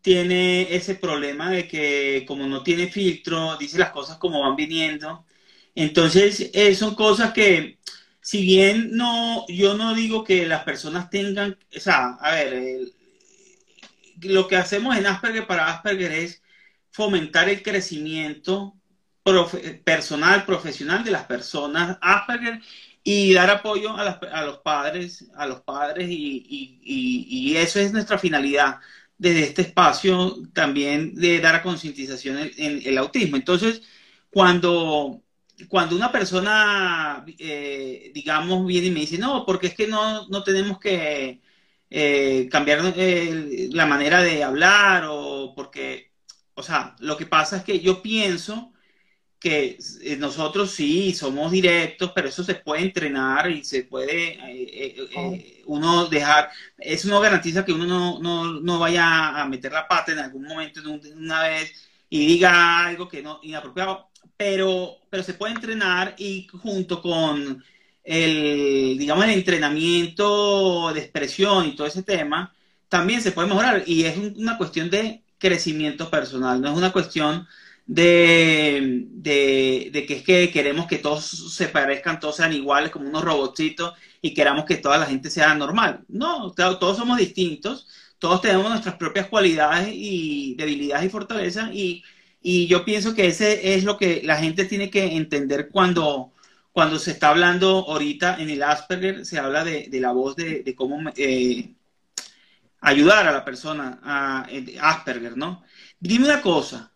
tiene 0.00 0.74
ese 0.74 0.94
problema 0.94 1.50
de 1.50 1.68
que 1.68 2.24
como 2.26 2.46
no 2.46 2.62
tiene 2.62 2.88
filtro, 2.88 3.56
dice 3.58 3.78
las 3.78 3.90
cosas 3.90 4.16
como 4.18 4.40
van 4.40 4.56
viniendo. 4.56 5.26
Entonces, 5.74 6.50
eh, 6.54 6.74
son 6.74 6.94
cosas 6.94 7.32
que, 7.34 7.78
si 8.22 8.42
bien 8.42 8.96
no, 8.96 9.46
yo 9.48 9.74
no 9.74 9.94
digo 9.94 10.24
que 10.24 10.46
las 10.46 10.64
personas 10.64 11.10
tengan, 11.10 11.58
o 11.76 11.80
sea, 11.80 12.14
a 12.20 12.32
ver, 12.34 12.80
lo 14.22 14.48
que 14.48 14.56
hacemos 14.56 14.96
en 14.96 15.06
Asperger 15.06 15.46
para 15.46 15.70
Asperger 15.70 16.12
es 16.12 16.42
fomentar 16.90 17.48
el 17.48 17.62
crecimiento 17.62 18.74
personal, 19.84 20.44
profesional 20.44 21.04
de 21.04 21.10
las 21.12 21.24
personas 21.26 21.98
Asperger 22.00 22.60
y 23.04 23.32
dar 23.34 23.50
apoyo 23.50 23.96
a, 23.96 24.04
los 24.44 24.58
padres, 24.58 25.30
a 25.36 25.46
los 25.46 25.60
padres 25.62 26.08
y, 26.10 27.54
eso 27.56 27.80
es 27.80 27.92
nuestra 27.92 28.18
finalidad 28.18 28.78
desde 29.18 29.44
este 29.44 29.62
espacio 29.62 30.36
también 30.52 31.14
de 31.14 31.40
dar 31.40 31.54
a 31.56 31.62
concientización 31.62 32.38
en, 32.56 32.82
el 32.84 32.98
autismo. 32.98 33.36
Entonces, 33.36 33.82
cuando, 34.30 35.22
cuando 35.68 35.96
una 35.96 36.10
persona, 36.12 37.24
eh, 37.38 38.10
digamos, 38.14 38.66
viene 38.66 38.88
y 38.88 38.90
me 38.90 39.00
dice, 39.00 39.18
no, 39.18 39.44
porque 39.46 39.68
es 39.68 39.74
que 39.74 39.86
no, 39.86 40.28
no 40.28 40.42
tenemos 40.42 40.78
que 40.78 41.40
eh, 41.90 42.48
cambiar 42.50 42.80
la 42.96 43.86
manera 43.86 44.22
de 44.22 44.42
hablar 44.44 45.04
o 45.08 45.52
porque, 45.54 46.12
o 46.54 46.62
sea, 46.62 46.96
lo 47.00 47.16
que 47.16 47.26
pasa 47.26 47.58
es 47.58 47.64
que 47.64 47.80
yo 47.80 48.02
pienso 48.02 48.71
que 49.42 49.76
eh, 50.02 50.16
nosotros 50.16 50.70
sí 50.70 51.12
somos 51.12 51.50
directos, 51.50 52.12
pero 52.14 52.28
eso 52.28 52.44
se 52.44 52.54
puede 52.54 52.82
entrenar 52.82 53.50
y 53.50 53.64
se 53.64 53.82
puede 53.82 54.34
eh, 54.34 55.08
eh, 55.16 55.62
uno 55.66 56.06
dejar, 56.06 56.48
eso 56.78 57.08
no 57.08 57.20
garantiza 57.20 57.64
que 57.64 57.72
uno 57.72 58.20
no, 58.20 58.78
vaya 58.78 59.40
a 59.40 59.44
meter 59.48 59.72
la 59.72 59.88
pata 59.88 60.12
en 60.12 60.20
algún 60.20 60.44
momento 60.44 60.80
una 61.16 61.42
vez 61.42 61.90
y 62.08 62.24
diga 62.24 62.86
algo 62.86 63.08
que 63.08 63.20
no 63.20 63.40
inapropiado, 63.42 64.10
pero, 64.36 64.98
pero 65.10 65.24
se 65.24 65.34
puede 65.34 65.54
entrenar 65.54 66.14
y 66.18 66.46
junto 66.46 67.02
con 67.02 67.64
el, 68.04 68.96
digamos, 68.96 69.24
el 69.24 69.30
entrenamiento 69.32 70.92
de 70.92 71.00
expresión 71.00 71.66
y 71.66 71.74
todo 71.74 71.88
ese 71.88 72.04
tema, 72.04 72.54
también 72.88 73.20
se 73.20 73.32
puede 73.32 73.48
mejorar 73.48 73.82
y 73.86 74.04
es 74.04 74.16
una 74.16 74.56
cuestión 74.56 74.88
de 74.88 75.24
crecimiento 75.38 76.08
personal, 76.08 76.60
no 76.60 76.70
es 76.70 76.76
una 76.76 76.92
cuestión 76.92 77.48
de, 77.86 79.06
de, 79.10 80.06
que 80.06 80.14
es 80.14 80.22
que 80.22 80.50
queremos 80.50 80.86
que 80.86 80.98
todos 80.98 81.54
se 81.54 81.68
parezcan, 81.68 82.20
todos 82.20 82.36
sean 82.36 82.52
iguales 82.52 82.90
como 82.90 83.08
unos 83.08 83.24
robotcitos 83.24 83.94
y 84.20 84.34
queramos 84.34 84.64
que 84.64 84.76
toda 84.76 84.98
la 84.98 85.06
gente 85.06 85.30
sea 85.30 85.54
normal. 85.54 86.04
No, 86.08 86.52
todos 86.52 86.96
somos 86.96 87.18
distintos, 87.18 87.88
todos 88.18 88.40
tenemos 88.40 88.68
nuestras 88.70 88.96
propias 88.96 89.28
cualidades 89.28 89.90
y 89.92 90.54
debilidades 90.56 91.06
y 91.06 91.10
fortalezas 91.10 91.70
y, 91.72 92.04
y 92.42 92.66
yo 92.66 92.84
pienso 92.84 93.14
que 93.14 93.28
ese 93.28 93.74
es 93.74 93.84
lo 93.84 93.96
que 93.96 94.22
la 94.24 94.36
gente 94.36 94.64
tiene 94.64 94.90
que 94.90 95.16
entender 95.16 95.68
cuando, 95.70 96.32
cuando 96.72 96.98
se 96.98 97.12
está 97.12 97.28
hablando 97.30 97.86
ahorita 97.88 98.36
en 98.40 98.50
el 98.50 98.62
Asperger, 98.62 99.24
se 99.24 99.38
habla 99.38 99.64
de, 99.64 99.88
la 99.92 100.12
voz 100.12 100.36
de, 100.36 100.74
cómo 100.76 101.10
eh, 101.16 101.74
ayudar 102.80 103.26
a 103.28 103.32
la 103.32 103.44
persona 103.44 104.00
a, 104.02 104.46
Asperger, 104.80 105.36
¿no? 105.36 105.64
Dime 106.00 106.24
una 106.26 106.42
cosa, 106.42 106.91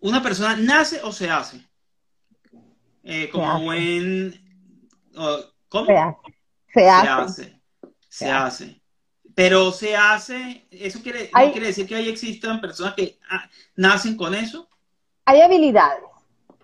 ¿Una 0.00 0.22
persona 0.22 0.56
nace 0.56 1.00
o 1.02 1.12
se 1.12 1.30
hace? 1.30 1.60
Eh, 3.02 3.28
como 3.30 3.64
buen... 3.64 4.34
¿Cómo? 5.68 5.86
Se 5.86 5.96
hace. 5.96 6.34
Se 6.72 6.88
hace. 6.88 7.60
Se 8.08 8.30
hace. 8.30 8.82
Pero 9.34 9.70
se 9.70 9.96
hace, 9.96 10.66
¿eso 10.70 11.00
quiere, 11.00 11.30
quiere 11.30 11.66
decir 11.68 11.86
que 11.86 11.94
ahí 11.94 12.08
existan 12.08 12.60
personas 12.60 12.94
que 12.94 13.18
ah, 13.30 13.48
nacen 13.76 14.16
con 14.16 14.34
eso? 14.34 14.68
Hay 15.26 15.40
habilidades, 15.40 16.02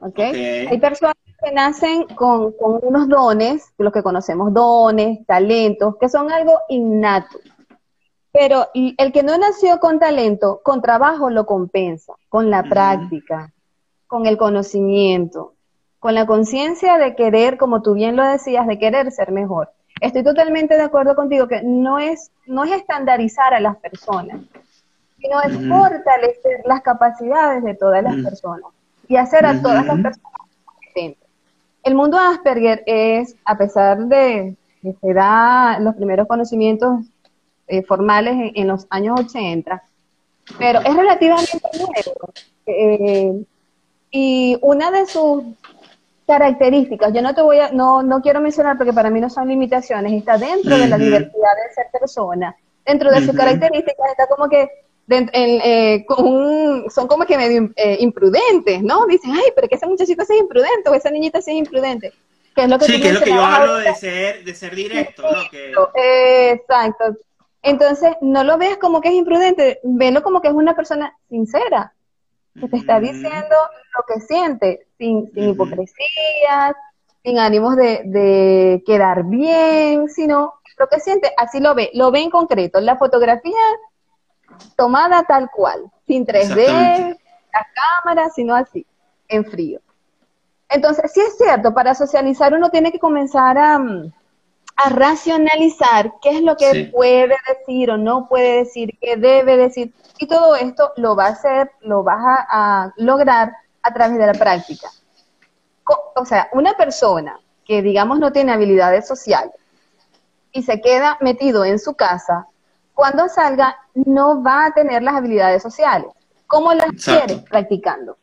¿ok? 0.00 0.18
Hay 0.18 0.80
personas 0.80 1.14
que 1.44 1.52
nacen 1.52 2.04
con, 2.16 2.52
con 2.52 2.80
unos 2.82 3.08
dones, 3.08 3.72
los 3.78 3.92
que 3.92 4.02
conocemos 4.02 4.52
dones, 4.52 5.24
talentos, 5.26 5.94
que 6.00 6.08
son 6.08 6.32
algo 6.32 6.58
innato. 6.68 7.38
Pero 8.36 8.66
el 8.74 9.12
que 9.12 9.22
no 9.22 9.38
nació 9.38 9.78
con 9.78 10.00
talento, 10.00 10.60
con 10.64 10.82
trabajo 10.82 11.30
lo 11.30 11.46
compensa, 11.46 12.14
con 12.28 12.50
la 12.50 12.64
práctica, 12.64 13.52
con 14.08 14.26
el 14.26 14.36
conocimiento, 14.36 15.54
con 16.00 16.14
la 16.14 16.26
conciencia 16.26 16.98
de 16.98 17.14
querer, 17.14 17.56
como 17.56 17.80
tú 17.80 17.94
bien 17.94 18.16
lo 18.16 18.24
decías, 18.24 18.66
de 18.66 18.80
querer 18.80 19.12
ser 19.12 19.30
mejor. 19.30 19.70
Estoy 20.00 20.24
totalmente 20.24 20.74
de 20.74 20.82
acuerdo 20.82 21.14
contigo 21.14 21.46
que 21.46 21.62
no 21.62 22.00
es, 22.00 22.32
no 22.44 22.64
es 22.64 22.72
estandarizar 22.72 23.54
a 23.54 23.60
las 23.60 23.76
personas, 23.76 24.40
sino 25.20 25.40
es 25.40 25.68
fortalecer 25.68 26.62
las 26.64 26.82
capacidades 26.82 27.62
de 27.62 27.74
todas 27.76 28.02
las 28.02 28.16
personas 28.16 28.72
y 29.06 29.14
hacer 29.14 29.46
a 29.46 29.62
todas 29.62 29.86
las 29.86 30.00
personas 30.00 30.40
competentes. 30.64 31.28
El 31.84 31.94
mundo 31.94 32.18
Asperger 32.18 32.82
es, 32.84 33.36
a 33.44 33.56
pesar 33.56 34.06
de 34.06 34.56
que 34.82 34.92
se 35.00 35.14
da 35.14 35.78
los 35.78 35.94
primeros 35.94 36.26
conocimientos 36.26 37.04
eh, 37.66 37.82
formales 37.82 38.52
en, 38.54 38.68
los 38.68 38.86
años 38.90 39.20
80, 39.20 39.82
pero 40.58 40.80
es 40.80 40.94
relativamente 40.94 41.60
nuevo. 41.78 42.32
Eh, 42.66 43.44
y 44.10 44.58
una 44.60 44.90
de 44.90 45.06
sus 45.06 45.44
características, 46.26 47.12
yo 47.12 47.22
no 47.22 47.34
te 47.34 47.42
voy 47.42 47.58
a, 47.58 47.70
no, 47.72 48.02
no 48.02 48.20
quiero 48.20 48.40
mencionar 48.40 48.76
porque 48.76 48.92
para 48.92 49.10
mí 49.10 49.20
no 49.20 49.30
son 49.30 49.48
limitaciones, 49.48 50.12
está 50.12 50.38
dentro 50.38 50.76
de 50.76 50.88
la 50.88 50.98
diversidad 50.98 51.30
de 51.32 51.74
ser 51.74 51.86
persona, 51.98 52.54
dentro 52.84 53.10
de 53.10 53.20
sus 53.24 53.34
características 53.34 54.10
está 54.10 54.26
como 54.26 54.48
que 54.48 54.68
eh, 55.08 56.06
son 56.88 57.08
como 57.08 57.26
que 57.26 57.36
medio 57.36 57.70
imprudentes, 57.98 58.82
¿no? 58.82 59.06
Dicen, 59.06 59.32
ay, 59.32 59.52
pero 59.54 59.68
que 59.68 59.74
ese 59.74 59.86
muchachito 59.86 60.22
es 60.22 60.30
imprudente 60.30 60.88
o 60.88 60.94
esa 60.94 61.10
niñita 61.10 61.38
es 61.38 61.48
imprudente. 61.48 62.12
Que 62.54 62.62
es 62.62 62.68
lo 62.68 62.78
que 62.78 62.84
sí, 62.84 63.00
que 63.00 63.08
es 63.08 63.14
lo 63.14 63.20
que 63.20 63.30
yo 63.30 63.44
hablo 63.44 63.76
de 63.76 63.94
ser, 63.94 64.44
de 64.44 64.54
ser 64.54 64.74
directo, 64.74 65.22
¿no? 65.22 65.50
Que... 65.50 65.72
Exacto. 66.52 67.16
Entonces, 67.64 68.14
no 68.20 68.44
lo 68.44 68.58
veas 68.58 68.76
como 68.76 69.00
que 69.00 69.08
es 69.08 69.14
imprudente, 69.14 69.80
velo 69.82 70.22
como 70.22 70.42
que 70.42 70.48
es 70.48 70.54
una 70.54 70.76
persona 70.76 71.16
sincera, 71.30 71.94
que 72.60 72.68
te 72.68 72.76
está 72.76 73.00
diciendo 73.00 73.56
lo 73.96 74.04
que 74.06 74.20
siente, 74.20 74.86
sin, 74.98 75.32
sin 75.32 75.48
hipocresías, 75.48 76.76
sin 77.22 77.38
ánimos 77.38 77.74
de, 77.76 78.82
quedar 78.84 79.24
bien, 79.24 80.10
sino 80.10 80.52
lo 80.78 80.88
que 80.88 81.00
siente, 81.00 81.32
así 81.38 81.58
lo 81.58 81.74
ve, 81.74 81.90
lo 81.94 82.10
ve 82.10 82.20
en 82.20 82.30
concreto. 82.30 82.80
La 82.80 82.96
fotografía 82.96 83.58
tomada 84.76 85.22
tal 85.22 85.48
cual, 85.50 85.90
sin 86.06 86.26
3D, 86.26 86.66
la 87.50 87.66
cámara, 88.02 88.28
sino 88.28 88.54
así, 88.54 88.86
en 89.26 89.42
frío. 89.46 89.80
Entonces, 90.68 91.10
sí 91.12 91.20
es 91.20 91.38
cierto, 91.38 91.72
para 91.72 91.94
socializar 91.94 92.52
uno 92.52 92.68
tiene 92.68 92.92
que 92.92 92.98
comenzar 92.98 93.56
a, 93.56 93.78
mm, 93.78 94.12
a 94.76 94.90
racionalizar 94.90 96.14
qué 96.20 96.30
es 96.30 96.42
lo 96.42 96.56
que 96.56 96.90
puede 96.92 97.36
decir 97.48 97.90
o 97.90 97.96
no 97.96 98.28
puede 98.28 98.58
decir, 98.58 98.98
qué 99.00 99.16
debe 99.16 99.56
decir. 99.56 99.92
Y 100.18 100.26
todo 100.26 100.56
esto 100.56 100.92
lo 100.96 101.14
va 101.14 101.26
a 101.26 101.30
hacer, 101.30 101.70
lo 101.80 102.02
vas 102.02 102.20
a, 102.48 102.92
lograr 102.96 103.52
a 103.82 103.92
través 103.92 104.18
de 104.18 104.26
la 104.26 104.32
práctica. 104.32 104.88
O 106.16 106.24
sea, 106.24 106.48
una 106.52 106.74
persona 106.74 107.38
que 107.64 107.82
digamos 107.82 108.18
no 108.18 108.32
tiene 108.32 108.52
habilidades 108.52 109.06
sociales 109.06 109.54
y 110.52 110.62
se 110.62 110.80
queda 110.80 111.18
metido 111.20 111.64
en 111.64 111.78
su 111.78 111.94
casa, 111.94 112.46
cuando 112.94 113.28
salga 113.28 113.76
no 113.94 114.42
va 114.42 114.66
a 114.66 114.72
tener 114.72 115.02
las 115.02 115.14
habilidades 115.14 115.62
sociales. 115.62 116.08
¿Cómo 116.46 116.72
las 116.72 116.90
quiere? 117.02 117.38
Practicando, 117.38 118.16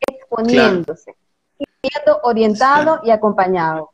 exponiéndose, 0.00 1.16
siendo 1.82 2.20
orientado 2.22 3.00
y 3.04 3.10
acompañado 3.10 3.90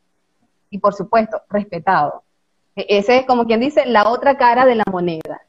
y 0.69 0.79
por 0.79 0.93
supuesto, 0.93 1.41
respetado. 1.49 2.23
E-, 2.75 2.85
ese 2.89 3.17
es 3.17 3.25
como 3.25 3.45
quien 3.45 3.59
dice 3.59 3.85
la 3.85 4.09
otra 4.09 4.37
cara 4.37 4.65
de 4.65 4.75
la 4.75 4.85
moneda. 4.91 5.41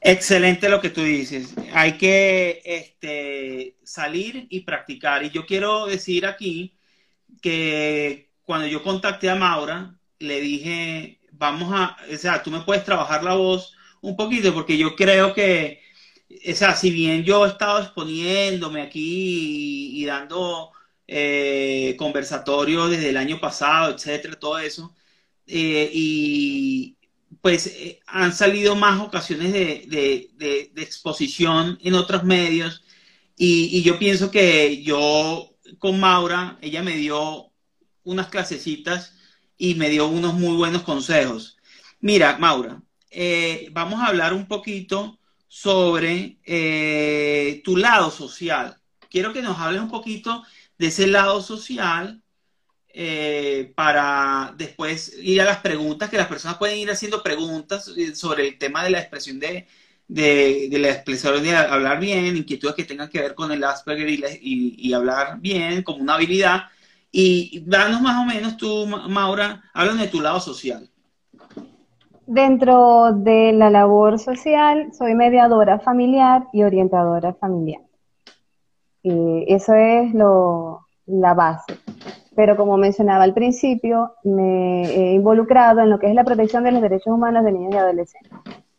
Excelente 0.00 0.68
lo 0.68 0.82
que 0.82 0.90
tú 0.90 1.02
dices. 1.02 1.54
Hay 1.72 1.96
que 1.96 2.60
este, 2.64 3.76
salir 3.82 4.46
y 4.50 4.60
practicar. 4.60 5.24
Y 5.24 5.30
yo 5.30 5.46
quiero 5.46 5.86
decir 5.86 6.26
aquí 6.26 6.74
que 7.40 8.28
cuando 8.44 8.66
yo 8.66 8.82
contacté 8.82 9.30
a 9.30 9.34
Maura, 9.34 9.94
le 10.18 10.40
dije, 10.40 11.20
vamos 11.32 11.72
a, 11.72 11.96
o 12.12 12.16
sea, 12.16 12.42
tú 12.42 12.50
me 12.50 12.60
puedes 12.60 12.84
trabajar 12.84 13.24
la 13.24 13.34
voz 13.34 13.74
un 14.02 14.14
poquito, 14.14 14.52
porque 14.52 14.76
yo 14.76 14.94
creo 14.94 15.32
que, 15.32 15.80
o 16.30 16.54
sea, 16.54 16.76
si 16.76 16.90
bien 16.90 17.24
yo 17.24 17.46
he 17.46 17.48
estado 17.48 17.80
exponiéndome 17.80 18.82
aquí 18.82 19.98
y 19.98 20.04
dando 20.04 20.70
eh, 21.06 21.96
conversatorio 21.98 22.88
desde 22.88 23.10
el 23.10 23.18
año 23.18 23.38
pasado, 23.38 23.94
etcétera, 23.94 24.38
todo 24.38 24.58
eso. 24.58 24.94
Eh, 25.46 25.90
y 25.92 26.96
pues 27.42 27.66
eh, 27.66 28.00
han 28.06 28.32
salido 28.32 28.74
más 28.74 29.00
ocasiones 29.00 29.52
de, 29.52 30.30
exposición 30.76 31.78
en 31.82 31.94
otros 31.94 32.24
medios. 32.24 32.82
Y, 33.36 33.82
yo 33.82 33.98
pienso 33.98 34.30
que 34.30 34.82
yo 34.82 35.50
con 35.78 36.00
Maura, 36.00 36.58
ella 36.62 36.82
me 36.82 36.96
dio 36.96 37.50
unas 38.04 38.28
clasecitas 38.28 39.14
y 39.58 39.74
me 39.74 39.90
dio 39.90 40.06
unos 40.06 40.34
muy 40.34 40.56
buenos 40.56 40.82
consejos. 40.82 41.58
Mira, 42.00 42.38
Maura, 42.38 42.82
vamos 43.72 44.00
a 44.00 44.06
hablar 44.06 44.32
un 44.34 44.46
poquito 44.48 45.18
sobre 45.48 46.38
tu 47.64 47.76
lado 47.76 48.10
social. 48.10 48.78
Quiero 49.10 49.32
que 49.32 49.42
nos 49.42 49.58
hables 49.58 49.82
un 49.82 49.90
poquito 49.90 50.42
de 50.78 50.86
ese 50.86 51.06
lado 51.06 51.40
social 51.42 52.22
eh, 52.96 53.72
para 53.74 54.54
después 54.56 55.16
ir 55.20 55.40
a 55.40 55.44
las 55.44 55.58
preguntas, 55.58 56.10
que 56.10 56.16
las 56.16 56.28
personas 56.28 56.58
pueden 56.58 56.78
ir 56.78 56.90
haciendo 56.90 57.22
preguntas 57.22 57.92
eh, 57.96 58.14
sobre 58.14 58.46
el 58.46 58.58
tema 58.58 58.84
de 58.84 58.90
la 58.90 59.00
expresión 59.00 59.40
de, 59.40 59.66
de, 60.06 60.78
la 60.78 60.90
expresión 60.90 61.42
de 61.42 61.56
hablar 61.56 61.98
bien, 61.98 62.36
inquietudes 62.36 62.76
que 62.76 62.84
tengan 62.84 63.08
que 63.08 63.20
ver 63.20 63.34
con 63.34 63.50
el 63.50 63.64
Asperger 63.64 64.08
y, 64.08 64.92
hablar 64.92 65.40
bien 65.40 65.82
como 65.82 66.02
una 66.02 66.14
habilidad. 66.14 66.64
Y 67.10 67.62
danos 67.66 68.00
más 68.00 68.16
o 68.22 68.24
menos 68.24 68.56
tú, 68.56 68.86
Maura, 68.86 69.62
háblanos 69.72 70.02
de 70.02 70.08
tu 70.08 70.20
lado 70.20 70.40
social. 70.40 70.88
Dentro 72.26 73.12
de 73.12 73.52
la 73.52 73.70
labor 73.70 74.18
social, 74.18 74.90
soy 74.96 75.14
mediadora 75.14 75.78
familiar 75.78 76.44
y 76.52 76.62
orientadora 76.62 77.34
familiar. 77.34 77.82
Y 79.04 79.44
eso 79.52 79.74
es 79.74 80.14
lo, 80.14 80.86
la 81.06 81.34
base. 81.34 81.74
Pero 82.34 82.56
como 82.56 82.78
mencionaba 82.78 83.22
al 83.22 83.34
principio, 83.34 84.14
me 84.24 84.82
he 84.82 85.12
involucrado 85.12 85.82
en 85.82 85.90
lo 85.90 85.98
que 85.98 86.08
es 86.08 86.14
la 86.14 86.24
protección 86.24 86.64
de 86.64 86.72
los 86.72 86.82
derechos 86.82 87.12
humanos 87.12 87.44
de 87.44 87.52
niños 87.52 87.74
y 87.74 87.76
adolescentes. 87.76 88.32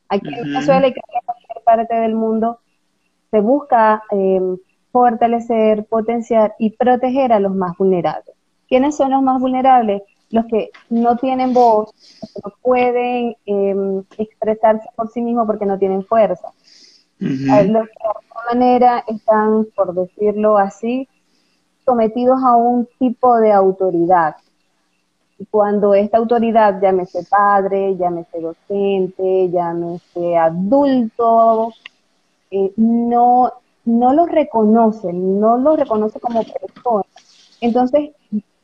Aquí 0.09 0.27
en 0.27 0.51
Venezuela 0.51 0.87
y 0.87 0.89
en 0.89 1.25
cualquier 1.25 1.63
parte 1.63 1.95
del 1.95 2.15
mundo 2.15 2.59
se 3.31 3.39
busca 3.39 4.03
eh, 4.11 4.41
fortalecer, 4.91 5.85
potenciar 5.85 6.55
y 6.57 6.71
proteger 6.71 7.31
a 7.31 7.39
los 7.39 7.53
más 7.53 7.77
vulnerables. 7.77 8.35
¿Quiénes 8.67 8.95
son 8.95 9.11
los 9.11 9.21
más 9.21 9.39
vulnerables? 9.39 10.01
Los 10.31 10.45
que 10.45 10.71
no 10.89 11.17
tienen 11.17 11.53
voz, 11.53 11.91
los 12.21 12.31
que 12.33 12.41
no 12.43 12.53
pueden 12.61 13.35
em, 13.45 14.03
expresarse 14.17 14.89
por 14.95 15.09
sí 15.09 15.21
mismos 15.21 15.45
porque 15.45 15.67
no 15.67 15.77
tienen 15.77 16.03
fuerza. 16.03 16.49
Los 17.19 17.39
que 17.39 17.45
de 17.45 17.59
alguna 17.59 18.43
manera 18.53 19.03
están, 19.07 19.65
por 19.75 19.93
decirlo 19.93 20.57
así, 20.57 21.07
sometidos 21.85 22.39
a 22.43 22.55
un 22.55 22.87
tipo 22.99 23.37
de 23.37 23.53
autoridad. 23.53 24.35
Cuando 25.51 25.93
esta 25.93 26.17
autoridad, 26.17 26.81
llámese 26.81 27.25
padre, 27.29 27.95
llámese 27.97 28.39
docente, 28.39 29.49
llámese 29.49 30.37
adulto, 30.37 31.73
eh, 32.51 32.71
no, 32.77 33.51
no 33.85 34.13
lo 34.13 34.25
reconoce, 34.25 35.11
no 35.13 35.57
lo 35.57 35.75
reconoce 35.75 36.19
como 36.19 36.41
persona. 36.43 37.05
Entonces, 37.61 38.11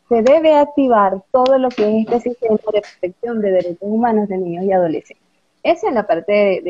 se 0.09 0.21
debe 0.23 0.55
activar 0.55 1.23
todo 1.31 1.57
lo 1.57 1.69
que 1.69 2.01
es 2.01 2.07
este 2.07 2.31
sistema 2.31 2.57
de 2.73 2.81
protección 2.81 3.41
de 3.41 3.51
derechos 3.51 3.77
humanos 3.81 4.27
de 4.27 4.37
niños 4.37 4.65
y 4.65 4.71
adolescentes. 4.71 5.25
Esa 5.63 5.89
es 5.89 5.93
la 5.93 6.07
parte 6.07 6.61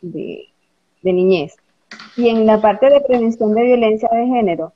de 0.00 0.48
niñez. 1.12 1.56
Y 2.16 2.28
en 2.28 2.46
la 2.46 2.60
parte 2.60 2.90
de 2.90 3.00
prevención 3.00 3.54
de 3.54 3.62
violencia 3.62 4.08
de 4.12 4.26
género, 4.26 4.72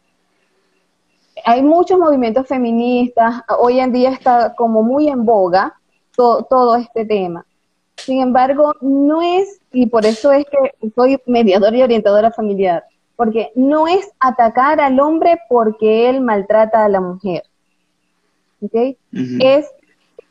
hay 1.44 1.62
muchos 1.62 1.98
movimientos 1.98 2.46
feministas, 2.46 3.42
hoy 3.58 3.80
en 3.80 3.92
día 3.92 4.10
está 4.10 4.54
como 4.54 4.82
muy 4.82 5.08
en 5.08 5.24
boga 5.24 5.74
todo 6.16 6.76
este 6.76 7.04
tema. 7.04 7.44
Sin 7.96 8.20
embargo, 8.20 8.74
no 8.80 9.22
es, 9.22 9.60
y 9.72 9.86
por 9.86 10.04
eso 10.06 10.32
es 10.32 10.44
que 10.46 10.90
soy 10.94 11.18
mediadora 11.26 11.76
y 11.76 11.82
orientadora 11.82 12.30
familiar, 12.30 12.84
porque 13.16 13.50
no 13.54 13.86
es 13.86 14.10
atacar 14.18 14.80
al 14.80 14.98
hombre 15.00 15.38
porque 15.48 16.08
él 16.08 16.20
maltrata 16.20 16.84
a 16.84 16.88
la 16.88 17.00
mujer. 17.00 17.44
¿Ok? 18.60 18.96
Es, 19.12 19.70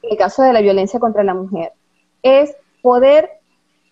en 0.02 0.12
el 0.12 0.18
caso 0.18 0.44
de 0.44 0.54
la 0.54 0.62
violencia 0.62 1.00
contra 1.00 1.24
la 1.24 1.34
mujer, 1.34 1.72
es 2.24 2.56
poder 2.82 3.30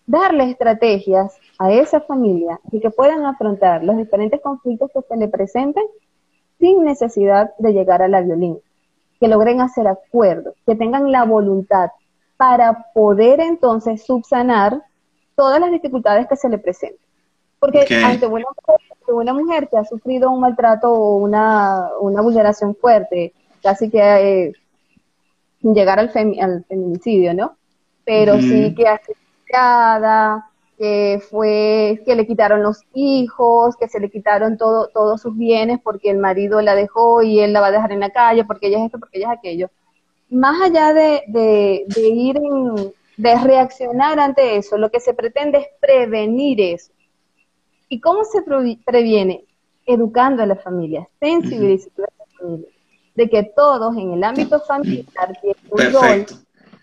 darle 0.05 0.51
estrategias 0.51 1.37
a 1.59 1.71
esa 1.73 1.99
familia 1.99 2.59
y 2.71 2.79
que 2.79 2.89
puedan 2.89 3.25
afrontar 3.25 3.83
los 3.83 3.97
diferentes 3.97 4.41
conflictos 4.41 4.89
que 4.93 5.01
se 5.01 5.17
le 5.17 5.27
presenten 5.27 5.83
sin 6.57 6.83
necesidad 6.83 7.51
de 7.59 7.73
llegar 7.73 8.01
a 8.01 8.07
la 8.07 8.21
violencia, 8.21 8.63
que 9.19 9.27
logren 9.27 9.59
hacer 9.59 9.87
acuerdos, 9.87 10.55
que 10.65 10.75
tengan 10.75 11.11
la 11.11 11.25
voluntad 11.25 11.91
para 12.37 12.85
poder 12.93 13.41
entonces 13.41 14.05
subsanar 14.05 14.81
todas 15.35 15.59
las 15.59 15.71
dificultades 15.71 16.27
que 16.27 16.37
se 16.37 16.49
le 16.49 16.57
presenten. 16.57 16.99
Porque 17.59 17.85
ante, 18.05 18.25
una 19.07 19.33
mujer, 19.33 19.67
que 19.67 19.77
ha 19.77 19.83
sufrido 19.83 20.31
un 20.31 20.39
maltrato 20.39 20.93
o 20.93 21.17
una, 21.17 21.89
vulneración 21.99 22.73
fuerte, 22.73 23.33
casi 23.61 23.89
que 23.89 23.99
eh, 23.99 24.53
sin 25.61 25.75
llegar 25.75 25.99
al, 25.99 26.09
al, 26.39 26.63
feminicidio, 26.63 27.33
¿no? 27.33 27.57
Pero 28.05 28.39
sí 28.39 28.73
que 28.73 28.87
ha 28.87 28.97
sido 28.99 29.17
que 30.79 31.21
fue 31.29 32.01
que 32.05 32.15
le 32.15 32.25
quitaron 32.25 32.63
los 32.63 32.83
hijos, 32.93 33.75
que 33.75 33.89
se 33.89 33.99
le 33.99 34.09
quitaron 34.09 34.57
todo, 34.57 34.87
todos 34.87 35.21
sus 35.21 35.37
bienes 35.37 35.79
porque 35.83 36.09
el 36.09 36.19
marido 36.19 36.61
la 36.61 36.73
dejó 36.73 37.21
y 37.21 37.41
él 37.41 37.51
la 37.51 37.59
va 37.59 37.67
a 37.67 37.71
dejar 37.71 37.91
en 37.91 37.99
la 37.99 38.11
calle 38.11 38.45
porque 38.45 38.67
ella 38.67 38.79
es 38.79 38.85
esto, 38.85 38.97
porque 38.97 39.17
ella 39.17 39.33
es 39.33 39.39
aquello. 39.39 39.69
Más 40.29 40.61
allá 40.61 40.93
de, 40.93 41.23
de, 41.27 41.85
ir 42.07 42.39
de 43.17 43.35
reaccionar 43.35 44.21
ante 44.21 44.55
eso, 44.55 44.77
lo 44.77 44.89
que 44.89 45.01
se 45.01 45.13
pretende 45.13 45.57
es 45.57 45.67
prevenir 45.81 46.61
eso. 46.61 46.93
¿Y 47.89 47.99
cómo 47.99 48.23
se 48.23 48.41
previene? 48.85 49.43
Educando 49.85 50.43
a 50.43 50.45
las 50.45 50.63
familias, 50.63 51.09
sensibilizando 51.19 52.03
a 52.03 52.13
las 52.19 52.33
familias, 52.37 52.73
de 53.15 53.29
que 53.29 53.43
todos 53.53 53.97
en 53.97 54.13
el 54.13 54.23
ámbito 54.23 54.61
familiar 54.61 55.05
tienen 55.41 55.57
un 55.71 55.93
rol, 55.93 56.25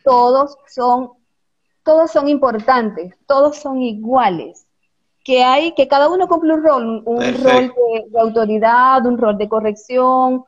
todos 0.04 0.58
son 0.68 1.12
todos 1.86 2.10
son 2.10 2.28
importantes, 2.28 3.14
todos 3.26 3.58
son 3.58 3.80
iguales. 3.80 4.66
Que 5.24 5.44
hay, 5.44 5.72
que 5.74 5.86
cada 5.86 6.08
uno 6.08 6.26
cumple 6.26 6.54
un 6.54 6.62
rol, 6.64 7.02
un, 7.04 7.22
rol 7.44 7.72
de, 8.10 8.20
autoridad, 8.20 9.06
un 9.06 9.16
rol 9.16 9.38
de 9.38 9.48
corrección, 9.48 10.44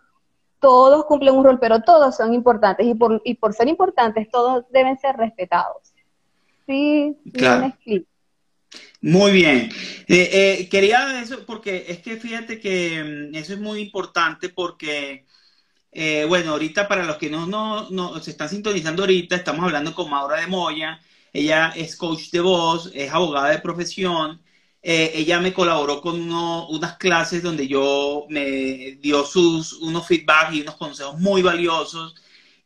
todos 0.60 1.04
cumplen 1.04 1.36
un 1.36 1.44
rol, 1.44 1.58
pero 1.60 1.80
todos 1.82 2.16
son 2.16 2.34
importantes 2.34 2.86
y 2.86 2.94
por, 2.94 3.22
y 3.24 3.34
por 3.34 3.54
ser 3.54 3.68
importantes 3.68 4.28
todos 4.30 4.64
deben 4.70 4.98
ser 4.98 5.16
respetados. 5.16 5.94
Sí, 6.66 7.16
claro. 7.32 7.72
Muy 9.00 9.30
bien. 9.30 9.70
Eh, 10.08 10.30
eh, 10.32 10.68
quería 10.68 11.22
eso 11.22 11.46
porque 11.46 11.86
es 11.88 12.00
que 12.00 12.16
fíjate 12.16 12.58
que 12.58 13.30
mm, 13.30 13.34
eso 13.36 13.52
es 13.52 13.60
muy 13.60 13.80
importante 13.80 14.48
porque, 14.48 15.24
eh, 15.92 16.24
bueno, 16.28 16.52
ahorita 16.52 16.88
para 16.88 17.04
los 17.04 17.16
que 17.16 17.30
no, 17.30 17.46
no, 17.46 17.90
no 17.90 18.18
se 18.18 18.32
están 18.32 18.48
sintonizando 18.48 19.02
ahorita, 19.02 19.36
estamos 19.36 19.64
hablando 19.64 19.94
con 19.94 20.10
Maura 20.10 20.40
de 20.40 20.48
Moya, 20.48 21.00
ella 21.32 21.72
es 21.76 21.96
coach 21.96 22.30
de 22.30 22.40
voz, 22.40 22.90
es 22.94 23.12
abogada 23.12 23.50
de 23.50 23.58
profesión. 23.60 24.42
Eh, 24.82 25.12
ella 25.14 25.40
me 25.40 25.52
colaboró 25.52 26.00
con 26.00 26.30
unas 26.32 26.96
clases 26.98 27.42
donde 27.42 27.66
yo 27.66 28.26
me 28.28 28.98
dio 29.00 29.24
sus 29.24 29.72
unos 29.74 30.06
feedback 30.06 30.52
y 30.52 30.60
unos 30.62 30.76
consejos 30.76 31.18
muy 31.18 31.42
valiosos. 31.42 32.14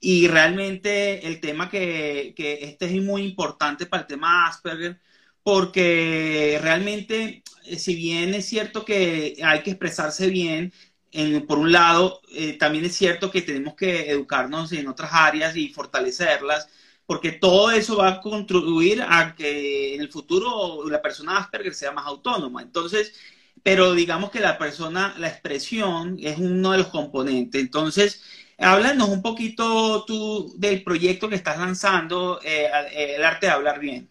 Y 0.01 0.27
realmente 0.29 1.27
el 1.27 1.41
tema 1.41 1.69
que, 1.71 2.35
que 2.37 2.59
este 2.63 2.87
es 2.87 3.03
muy 3.03 3.23
importante 3.23 3.87
para 3.87 4.03
el 4.03 4.09
tema 4.09 4.47
Asperger, 4.49 5.01
porque 5.43 6.59
realmente, 6.63 7.43
eh, 7.65 7.79
si 7.79 7.95
bien 7.95 8.35
es 8.35 8.47
cierto 8.47 8.85
que 8.85 9.37
hay 9.45 9.63
que 9.63 9.71
expresarse 9.71 10.29
bien, 10.29 10.73
en, 11.13 11.47
por 11.47 11.59
un 11.59 11.73
lado, 11.73 12.21
eh, 12.33 12.55
también 12.55 12.85
es 12.85 12.97
cierto 12.97 13.31
que 13.31 13.43
tenemos 13.43 13.75
que 13.75 14.11
educarnos 14.11 14.73
en 14.73 14.89
otras 14.89 15.11
áreas 15.13 15.57
y 15.57 15.69
fortalecerlas 15.69 16.69
porque 17.07 17.33
todo 17.33 17.71
eso 17.71 17.97
va 17.97 18.09
a 18.09 18.21
contribuir 18.21 19.03
a 19.03 19.35
que 19.35 19.95
en 19.95 20.01
el 20.01 20.11
futuro 20.11 20.89
la 20.89 21.03
persona 21.03 21.39
Asperger 21.39 21.75
sea 21.75 21.93
más 21.93 22.07
autónoma. 22.07 22.63
Entonces, 22.63 23.15
pero 23.63 23.93
digamos 23.93 24.31
que 24.31 24.41
la 24.41 24.59
persona, 24.59 25.15
la 25.19 25.29
expresión 25.29 26.17
es 26.21 26.39
uno 26.39 26.73
de 26.73 26.79
los 26.79 26.89
componentes. 26.89 27.61
Entonces, 27.61 28.23
háblanos 28.59 29.09
un 29.09 29.23
poquito 29.23 30.05
tú 30.05 30.55
del 30.57 30.83
proyecto 30.83 31.29
que 31.29 31.37
estás 31.37 31.59
lanzando, 31.59 32.41
eh, 32.43 32.69
eh, 32.93 33.15
el 33.17 33.25
arte 33.25 33.47
de 33.47 33.53
hablar 33.53 33.79
bien. 33.79 34.09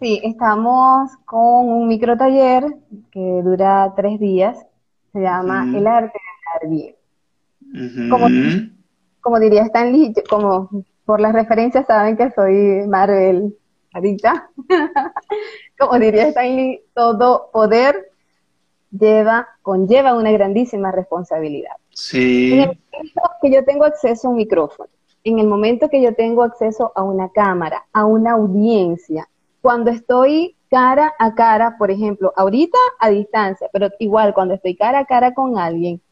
Sí, 0.00 0.20
estamos 0.22 1.10
con 1.24 1.68
un 1.68 1.88
micro 1.88 2.16
taller 2.16 2.64
que 3.10 3.42
dura 3.42 3.92
tres 3.96 4.20
días, 4.20 4.56
se 5.12 5.20
llama 5.20 5.64
El 5.74 5.86
arte 5.86 6.18
de 6.18 6.68
hablar 6.70 6.94
bien. 7.72 8.08
como, 8.08 8.28
como 9.20 9.40
diría 9.40 9.64
Stanley, 9.64 10.14
como 10.30 10.70
por 11.08 11.20
las 11.20 11.32
referencias 11.32 11.86
saben 11.86 12.18
que 12.18 12.30
soy 12.32 12.86
Marvel 12.86 13.56
adicta. 13.94 14.50
Como 15.78 15.98
diría 15.98 16.28
Stanley, 16.28 16.82
todo 16.92 17.48
poder 17.50 18.10
lleva, 18.90 19.48
conlleva 19.62 20.12
una 20.12 20.30
grandísima 20.32 20.92
responsabilidad. 20.92 21.72
Sí. 21.88 22.52
En 22.52 22.60
el 22.60 22.78
momento 22.92 23.30
que 23.40 23.50
yo 23.50 23.64
tengo 23.64 23.86
acceso 23.86 24.28
a 24.28 24.30
un 24.32 24.36
micrófono, 24.36 24.90
en 25.24 25.38
el 25.38 25.46
momento 25.46 25.88
que 25.88 26.02
yo 26.02 26.14
tengo 26.14 26.42
acceso 26.42 26.92
a 26.94 27.02
una 27.02 27.30
cámara, 27.30 27.86
a 27.94 28.04
una 28.04 28.32
audiencia, 28.32 29.26
cuando 29.62 29.90
estoy 29.90 30.56
cara 30.68 31.14
a 31.18 31.34
cara, 31.34 31.76
por 31.78 31.90
ejemplo, 31.90 32.34
ahorita 32.36 32.76
a 33.00 33.08
distancia, 33.08 33.70
pero 33.72 33.88
igual 33.98 34.34
cuando 34.34 34.52
estoy 34.52 34.76
cara 34.76 34.98
a 34.98 35.06
cara 35.06 35.32
con 35.32 35.56
alguien, 35.56 36.02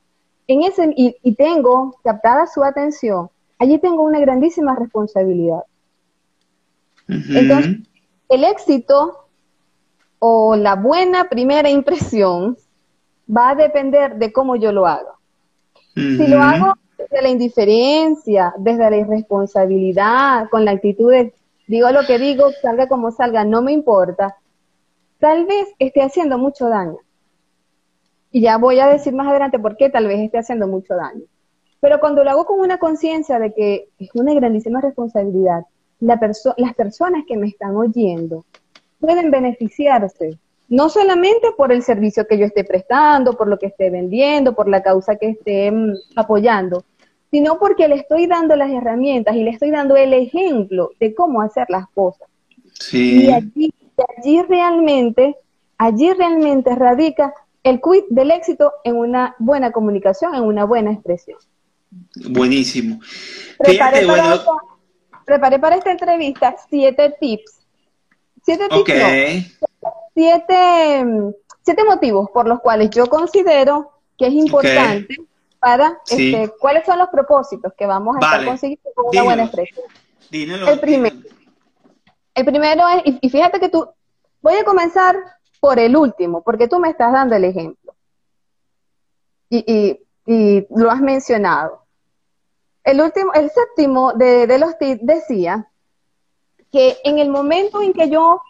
en 0.46 0.62
ese, 0.62 0.90
y, 0.96 1.18
y 1.22 1.34
tengo 1.34 1.98
captada 2.02 2.46
su 2.46 2.64
atención, 2.64 3.28
allí 3.58 3.78
tengo 3.78 4.02
una 4.02 4.20
grandísima 4.20 4.74
responsabilidad. 4.76 5.62
Entonces, 7.08 7.78
el 8.28 8.44
éxito 8.44 9.28
o 10.18 10.56
la 10.56 10.74
buena 10.74 11.28
primera 11.28 11.70
impresión 11.70 12.56
va 13.34 13.50
a 13.50 13.54
depender 13.54 14.16
de 14.16 14.32
cómo 14.32 14.56
yo 14.56 14.72
lo 14.72 14.86
hago. 14.86 15.16
Si 15.94 16.26
lo 16.26 16.42
hago 16.42 16.74
desde 16.98 17.22
la 17.22 17.28
indiferencia, 17.28 18.52
desde 18.58 18.90
la 18.90 18.96
irresponsabilidad, 18.96 20.48
con 20.50 20.64
la 20.64 20.72
actitud 20.72 21.10
de 21.10 21.32
digo 21.66 21.90
lo 21.90 22.04
que 22.06 22.18
digo, 22.18 22.50
salga 22.62 22.88
como 22.88 23.10
salga, 23.10 23.44
no 23.44 23.62
me 23.62 23.72
importa, 23.72 24.36
tal 25.18 25.46
vez 25.46 25.68
esté 25.78 26.02
haciendo 26.02 26.38
mucho 26.38 26.68
daño. 26.68 26.98
Y 28.30 28.42
ya 28.42 28.58
voy 28.58 28.80
a 28.80 28.86
decir 28.86 29.14
más 29.14 29.28
adelante 29.28 29.58
por 29.58 29.76
qué 29.76 29.88
tal 29.88 30.06
vez 30.06 30.20
esté 30.20 30.38
haciendo 30.38 30.66
mucho 30.66 30.94
daño. 30.94 31.22
Pero 31.86 32.00
cuando 32.00 32.24
lo 32.24 32.30
hago 32.30 32.46
con 32.46 32.58
una 32.58 32.78
conciencia 32.78 33.38
de 33.38 33.54
que 33.54 33.90
es 34.00 34.08
una 34.14 34.34
grandísima 34.34 34.80
responsabilidad, 34.80 35.66
la 36.00 36.18
las 36.56 36.74
personas 36.74 37.22
que 37.28 37.36
me 37.36 37.46
están 37.46 37.76
oyendo 37.76 38.44
pueden 38.98 39.30
beneficiarse, 39.30 40.36
no 40.68 40.88
solamente 40.88 41.52
por 41.56 41.70
el 41.70 41.84
servicio 41.84 42.26
que 42.26 42.38
yo 42.38 42.46
esté 42.46 42.64
prestando, 42.64 43.34
por 43.34 43.46
lo 43.46 43.56
que 43.56 43.66
esté 43.66 43.90
vendiendo, 43.90 44.56
por 44.56 44.68
la 44.68 44.82
causa 44.82 45.14
que 45.14 45.28
esté 45.28 45.70
mm, 45.70 45.94
apoyando, 46.16 46.82
sino 47.30 47.56
porque 47.60 47.86
le 47.86 47.94
estoy 47.94 48.26
dando 48.26 48.56
las 48.56 48.72
herramientas 48.72 49.36
y 49.36 49.44
le 49.44 49.50
estoy 49.50 49.70
dando 49.70 49.94
el 49.94 50.12
ejemplo 50.12 50.90
de 50.98 51.14
cómo 51.14 51.40
hacer 51.40 51.66
las 51.68 51.86
cosas. 51.90 52.28
Sí. 52.80 53.26
Y 53.26 53.32
allí, 53.32 53.72
allí 54.18 54.42
realmente, 54.42 55.36
allí 55.78 56.12
realmente 56.14 56.74
radica 56.74 57.32
el 57.62 57.80
quid 57.80 58.06
del 58.10 58.32
éxito 58.32 58.72
en 58.82 58.96
una 58.96 59.36
buena 59.38 59.70
comunicación, 59.70 60.34
en 60.34 60.42
una 60.42 60.64
buena 60.64 60.90
expresión. 60.90 61.38
Buenísimo. 62.28 63.00
Preparé, 63.58 64.06
para, 64.06 64.34
esta, 64.34 64.50
preparé 65.24 65.58
para 65.58 65.76
esta 65.76 65.90
entrevista 65.90 66.56
siete 66.68 67.14
tips. 67.20 67.60
Siete 68.44 68.68
tips. 68.68 69.58
siete, 70.14 71.04
siete 71.62 71.84
motivos 71.84 72.30
por 72.30 72.46
los 72.46 72.60
cuales 72.60 72.90
yo 72.90 73.06
considero 73.06 73.92
que 74.16 74.26
es 74.26 74.34
importante 74.34 75.16
para 75.58 75.98
este, 76.08 76.52
cuáles 76.60 76.86
son 76.86 76.98
los 76.98 77.08
propósitos 77.08 77.72
que 77.76 77.86
vamos 77.86 78.16
a 78.16 78.20
estar 78.20 78.44
consiguiendo 78.44 78.90
con 78.94 79.06
una 79.08 79.22
buena 79.22 79.44
expresión. 79.44 79.84
el 80.30 80.80
primero. 80.80 81.16
El 82.34 82.44
primero 82.44 82.82
es, 82.88 83.14
y 83.20 83.30
fíjate 83.30 83.58
que 83.58 83.70
tú, 83.70 83.88
voy 84.42 84.54
a 84.54 84.64
comenzar 84.64 85.16
por 85.58 85.78
el 85.78 85.96
último, 85.96 86.42
porque 86.42 86.68
tú 86.68 86.78
me 86.78 86.90
estás 86.90 87.12
dando 87.12 87.34
el 87.34 87.44
ejemplo. 87.44 87.94
Y, 89.48 89.98
lo 90.70 90.90
has 90.90 91.00
mencionado. 91.00 91.85
El 92.86 93.00
último, 93.02 93.32
el 93.34 93.50
séptimo 93.50 94.12
de, 94.14 94.46
de 94.46 94.58
los 94.58 94.78
tips 94.78 95.04
decía 95.04 95.68
que 96.70 96.96
en 97.04 97.18
el 97.18 97.28
momento 97.28 97.82
en 97.82 97.92
que 97.92 98.08
yo 98.08 98.40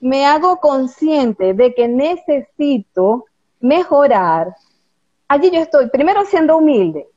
me 0.00 0.26
hago 0.26 0.58
consciente 0.58 1.54
de 1.54 1.74
que 1.74 1.88
necesito 1.88 3.24
mejorar, 3.58 4.54
allí 5.28 5.50
yo 5.50 5.60
estoy, 5.60 5.88
primero 5.88 6.24
siendo 6.26 6.58
humilde, 6.58 7.08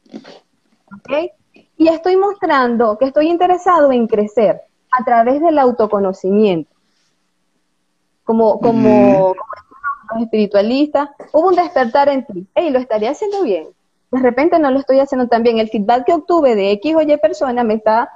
¿ok? 0.96 1.32
Y 1.78 1.90
estoy 1.90 2.16
mostrando 2.16 2.98
que 2.98 3.06
estoy 3.06 3.28
interesado 3.30 3.92
en 3.92 4.08
crecer 4.08 4.62
a 4.90 5.04
través 5.04 5.42
del 5.42 5.60
autoconocimiento 5.60 6.74
como, 8.24 8.60
como, 8.60 9.34
los 10.14 10.24
espiritualistas, 10.24 11.10
hubo 11.34 11.50
un 11.50 11.56
despertar 11.56 12.10
en 12.10 12.26
ti, 12.26 12.48
hey, 12.56 12.70
lo 12.70 12.80
estaría 12.80 13.12
haciendo 13.12 13.44
bien. 13.44 13.68
De 14.12 14.20
repente 14.20 14.60
no 14.60 14.72
lo 14.72 14.80
estoy 14.80 15.00
haciendo 15.00 15.28
tan 15.28 15.44
bien. 15.44 15.60
El 15.60 15.70
feedback 15.70 16.06
que 16.06 16.14
obtuve 16.14 16.56
de 16.56 16.72
X 16.72 16.96
o 16.96 17.02
Y 17.02 17.18
persona 17.18 17.64
me 17.64 17.76
está, 17.76 18.10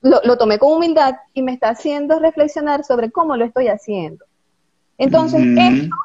lo, 0.00 0.36
tomé 0.38 0.58
con 0.58 0.72
humildad 0.72 1.16
y 1.34 1.42
me 1.42 1.52
está 1.52 1.70
haciendo 1.70 2.18
reflexionar 2.18 2.84
sobre 2.84 3.10
cómo 3.10 3.36
lo 3.36 3.44
estoy 3.44 3.68
haciendo. 3.68 4.24
Entonces, 4.98 5.40
esto, 5.42 5.96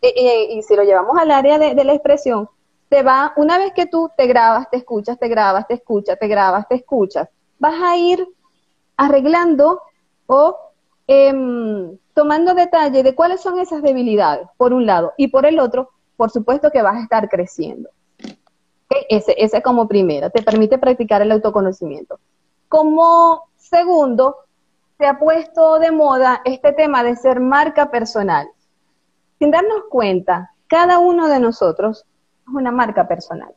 eh, 0.00 0.14
eh, 0.16 0.54
y 0.54 0.62
si 0.62 0.76
lo 0.76 0.84
llevamos 0.84 1.18
al 1.18 1.30
área 1.30 1.58
de, 1.58 1.74
de 1.74 1.84
la 1.84 1.92
expresión, 1.92 2.48
te 2.88 3.02
va, 3.02 3.32
una 3.36 3.58
vez 3.58 3.72
que 3.72 3.86
tú 3.86 4.10
te 4.16 4.26
grabas, 4.26 4.70
te 4.70 4.76
escuchas, 4.76 5.18
te 5.18 5.28
grabas, 5.28 5.66
te 5.66 5.74
escuchas, 5.74 6.18
te 6.18 6.28
grabas, 6.28 6.68
te 6.68 6.76
escuchas, 6.76 7.28
vas 7.58 7.82
a 7.82 7.96
ir 7.96 8.24
arreglando 8.96 9.80
o 10.26 10.56
Em, 11.06 11.98
tomando 12.14 12.54
detalle 12.54 13.02
de 13.02 13.14
cuáles 13.14 13.42
son 13.42 13.58
esas 13.58 13.82
debilidades, 13.82 14.48
por 14.56 14.72
un 14.72 14.86
lado, 14.86 15.12
y 15.18 15.28
por 15.28 15.44
el 15.44 15.58
otro, 15.58 15.90
por 16.16 16.30
supuesto 16.30 16.70
que 16.70 16.80
vas 16.80 16.96
a 16.96 17.02
estar 17.02 17.28
creciendo. 17.28 17.90
Ese, 19.08 19.34
ese 19.38 19.62
como 19.62 19.88
primero, 19.88 20.30
te 20.30 20.42
permite 20.42 20.78
practicar 20.78 21.22
el 21.22 21.32
autoconocimiento. 21.32 22.18
Como 22.68 23.48
segundo, 23.56 24.36
se 24.98 25.06
ha 25.06 25.18
puesto 25.18 25.78
de 25.78 25.90
moda 25.90 26.40
este 26.44 26.72
tema 26.72 27.02
de 27.02 27.16
ser 27.16 27.40
marca 27.40 27.90
personal. 27.90 28.48
Sin 29.38 29.50
darnos 29.50 29.84
cuenta, 29.90 30.52
cada 30.66 30.98
uno 30.98 31.28
de 31.28 31.40
nosotros 31.40 32.04
es 32.46 32.54
una 32.54 32.70
marca 32.70 33.08
personal. 33.08 33.52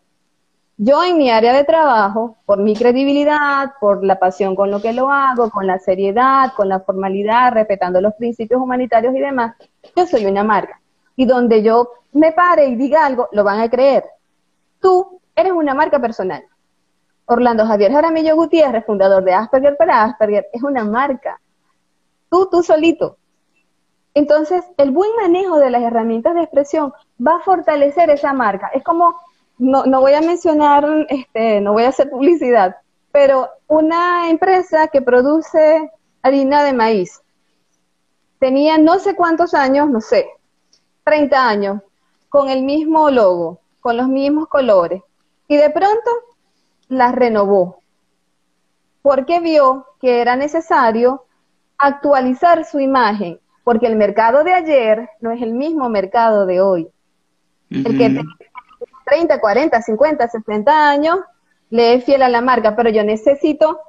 Yo 0.79 1.03
en 1.03 1.17
mi 1.17 1.31
área 1.31 1.53
de 1.53 1.63
trabajo, 1.63 2.37
por 2.45 2.59
mi 2.59 2.75
credibilidad, 2.75 3.73
por 3.79 4.03
la 4.03 4.19
pasión 4.19 4.55
con 4.55 4.69
lo 4.69 4.79
que 4.79 4.93
lo 4.93 5.09
hago, 5.09 5.49
con 5.49 5.65
la 5.65 5.79
seriedad, 5.79 6.53
con 6.55 6.69
la 6.69 6.81
formalidad, 6.81 7.51
respetando 7.53 7.99
los 7.99 8.13
principios 8.13 8.61
humanitarios 8.61 9.15
y 9.15 9.19
demás, 9.19 9.55
yo 9.95 10.05
soy 10.05 10.27
una 10.27 10.43
marca. 10.43 10.79
Y 11.15 11.25
donde 11.25 11.63
yo 11.63 11.89
me 12.11 12.31
pare 12.31 12.67
y 12.67 12.75
diga 12.75 13.05
algo, 13.07 13.27
lo 13.31 13.43
van 13.43 13.59
a 13.59 13.69
creer. 13.69 14.03
Tú 14.79 15.16
eres 15.37 15.53
una 15.53 15.73
marca 15.73 15.99
personal. 15.99 16.43
Orlando 17.25 17.65
Javier 17.65 17.91
Jaramillo 17.91 18.35
Gutiérrez, 18.35 18.85
fundador 18.85 19.23
de 19.23 19.33
Asperger 19.33 19.77
para 19.77 20.03
Asperger, 20.03 20.47
es 20.51 20.63
una 20.63 20.83
marca. 20.83 21.39
Tú, 22.29 22.49
tú 22.51 22.63
solito. 22.63 23.17
Entonces, 24.13 24.63
el 24.77 24.91
buen 24.91 25.11
manejo 25.15 25.59
de 25.59 25.69
las 25.69 25.83
herramientas 25.83 26.35
de 26.35 26.41
expresión 26.41 26.91
va 27.25 27.37
a 27.37 27.41
fortalecer 27.41 28.09
esa 28.09 28.33
marca. 28.33 28.69
Es 28.73 28.83
como 28.83 29.15
no, 29.57 29.85
no 29.85 30.01
voy 30.01 30.13
a 30.13 30.21
mencionar, 30.21 31.07
este, 31.09 31.61
no 31.61 31.73
voy 31.73 31.83
a 31.83 31.89
hacer 31.89 32.09
publicidad, 32.09 32.77
pero 33.11 33.49
una 33.67 34.29
empresa 34.29 34.87
que 34.87 35.01
produce 35.01 35.91
harina 36.21 36.63
de 36.63 36.73
maíz 36.73 37.21
tenía 38.39 38.77
no 38.77 38.99
sé 38.99 39.15
cuántos 39.15 39.53
años, 39.53 39.89
no 39.89 40.01
sé, 40.01 40.27
30 41.03 41.47
años, 41.47 41.81
con 42.29 42.49
el 42.49 42.63
mismo 42.63 43.09
logo, 43.09 43.59
con 43.79 43.97
los 43.97 44.07
mismos 44.07 44.47
colores, 44.47 45.01
y 45.47 45.57
de 45.57 45.69
pronto 45.69 46.11
la 46.89 47.11
renovó, 47.11 47.81
porque 49.01 49.39
vio 49.39 49.85
que 49.99 50.21
era 50.21 50.35
necesario 50.35 51.25
actualizar 51.77 52.65
su 52.65 52.79
imagen, 52.79 53.39
porque 53.63 53.87
el 53.87 53.95
mercado 53.95 54.43
de 54.43 54.53
ayer 54.53 55.09
no 55.21 55.31
es 55.31 55.41
el 55.41 55.53
mismo 55.53 55.89
mercado 55.89 56.45
de 56.45 56.61
hoy. 56.61 56.89
El 57.69 57.97
que 57.97 58.23
30, 59.05 59.39
40, 59.39 59.81
50, 59.81 60.27
60 60.27 60.89
años, 60.89 61.19
le 61.69 61.93
es 61.93 62.05
fiel 62.05 62.23
a 62.23 62.29
la 62.29 62.41
marca, 62.41 62.75
pero 62.75 62.89
yo 62.89 63.03
necesito 63.03 63.79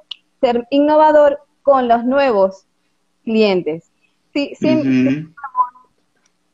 ser 0.41 0.67
innovador 0.69 1.39
con 1.61 1.87
los 1.87 2.03
nuevos 2.03 2.65
clientes. 3.23 3.91
Sí, 4.33 4.53
sí, 4.59 5.33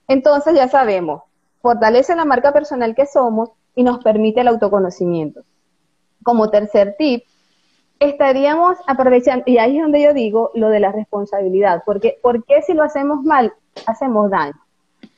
Entonces 0.08 0.56
ya 0.56 0.68
sabemos, 0.68 1.24
fortalece 1.62 2.16
la 2.16 2.26
marca 2.26 2.54
personal 2.54 2.96
que 2.96 3.06
somos 3.06 3.52
y 3.76 3.84
nos 3.84 4.04
permite 4.04 4.42
el 4.42 4.48
autoconocimiento. 4.48 5.44
Como 6.24 6.50
tercer 6.50 6.96
tip, 6.98 7.24
estaríamos 8.00 8.78
aprovechando, 8.88 9.44
y 9.46 9.58
ahí 9.58 9.78
es 9.78 9.84
donde 9.84 10.02
yo 10.02 10.14
digo 10.14 10.52
lo 10.56 10.70
de 10.70 10.80
la 10.80 10.92
responsabilidad, 10.92 11.84
porque 11.86 12.18
¿por 12.22 12.46
qué 12.46 12.62
si 12.62 12.74
lo 12.74 12.84
hacemos 12.84 13.24
mal, 13.24 13.54
hacemos 13.86 14.30
daño? 14.32 14.60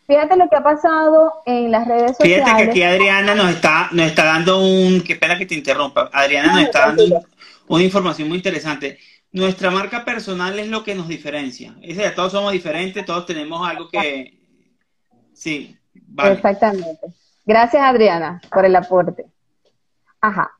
Fíjate 0.07 0.37
lo 0.37 0.47
que 0.47 0.55
ha 0.55 0.63
pasado 0.63 1.33
en 1.45 1.69
las 1.69 1.87
redes 1.87 2.15
sociales. 2.17 2.45
Fíjate 2.45 2.63
que 2.63 2.69
aquí 2.69 2.83
Adriana 2.83 3.35
nos 3.35 3.49
está, 3.49 3.89
nos 3.91 4.05
está 4.05 4.25
dando 4.25 4.59
un, 4.59 5.01
qué 5.01 5.17
pena 5.17 5.37
que 5.37 5.45
te 5.45 5.55
interrumpa, 5.55 6.09
Adriana 6.13 6.53
nos 6.53 6.63
está 6.63 6.87
dando 6.87 7.25
una 7.67 7.83
información 7.83 8.29
muy 8.29 8.37
interesante. 8.37 8.97
Nuestra 9.33 9.69
marca 9.69 10.05
personal 10.05 10.57
es 10.57 10.69
lo 10.69 10.83
que 10.83 10.95
nos 10.95 11.09
diferencia. 11.09 11.75
Es 11.81 11.97
decir, 11.97 12.15
todos 12.15 12.31
somos 12.31 12.53
diferentes, 12.53 13.05
todos 13.05 13.25
tenemos 13.25 13.67
algo 13.67 13.89
que... 13.89 14.39
Sí, 15.33 15.77
vale. 15.93 16.35
Exactamente. 16.35 17.07
Gracias 17.47 17.81
Adriana 17.81 18.41
por 18.51 18.65
el 18.65 18.75
aporte. 18.75 19.25
Ajá. 20.19 20.51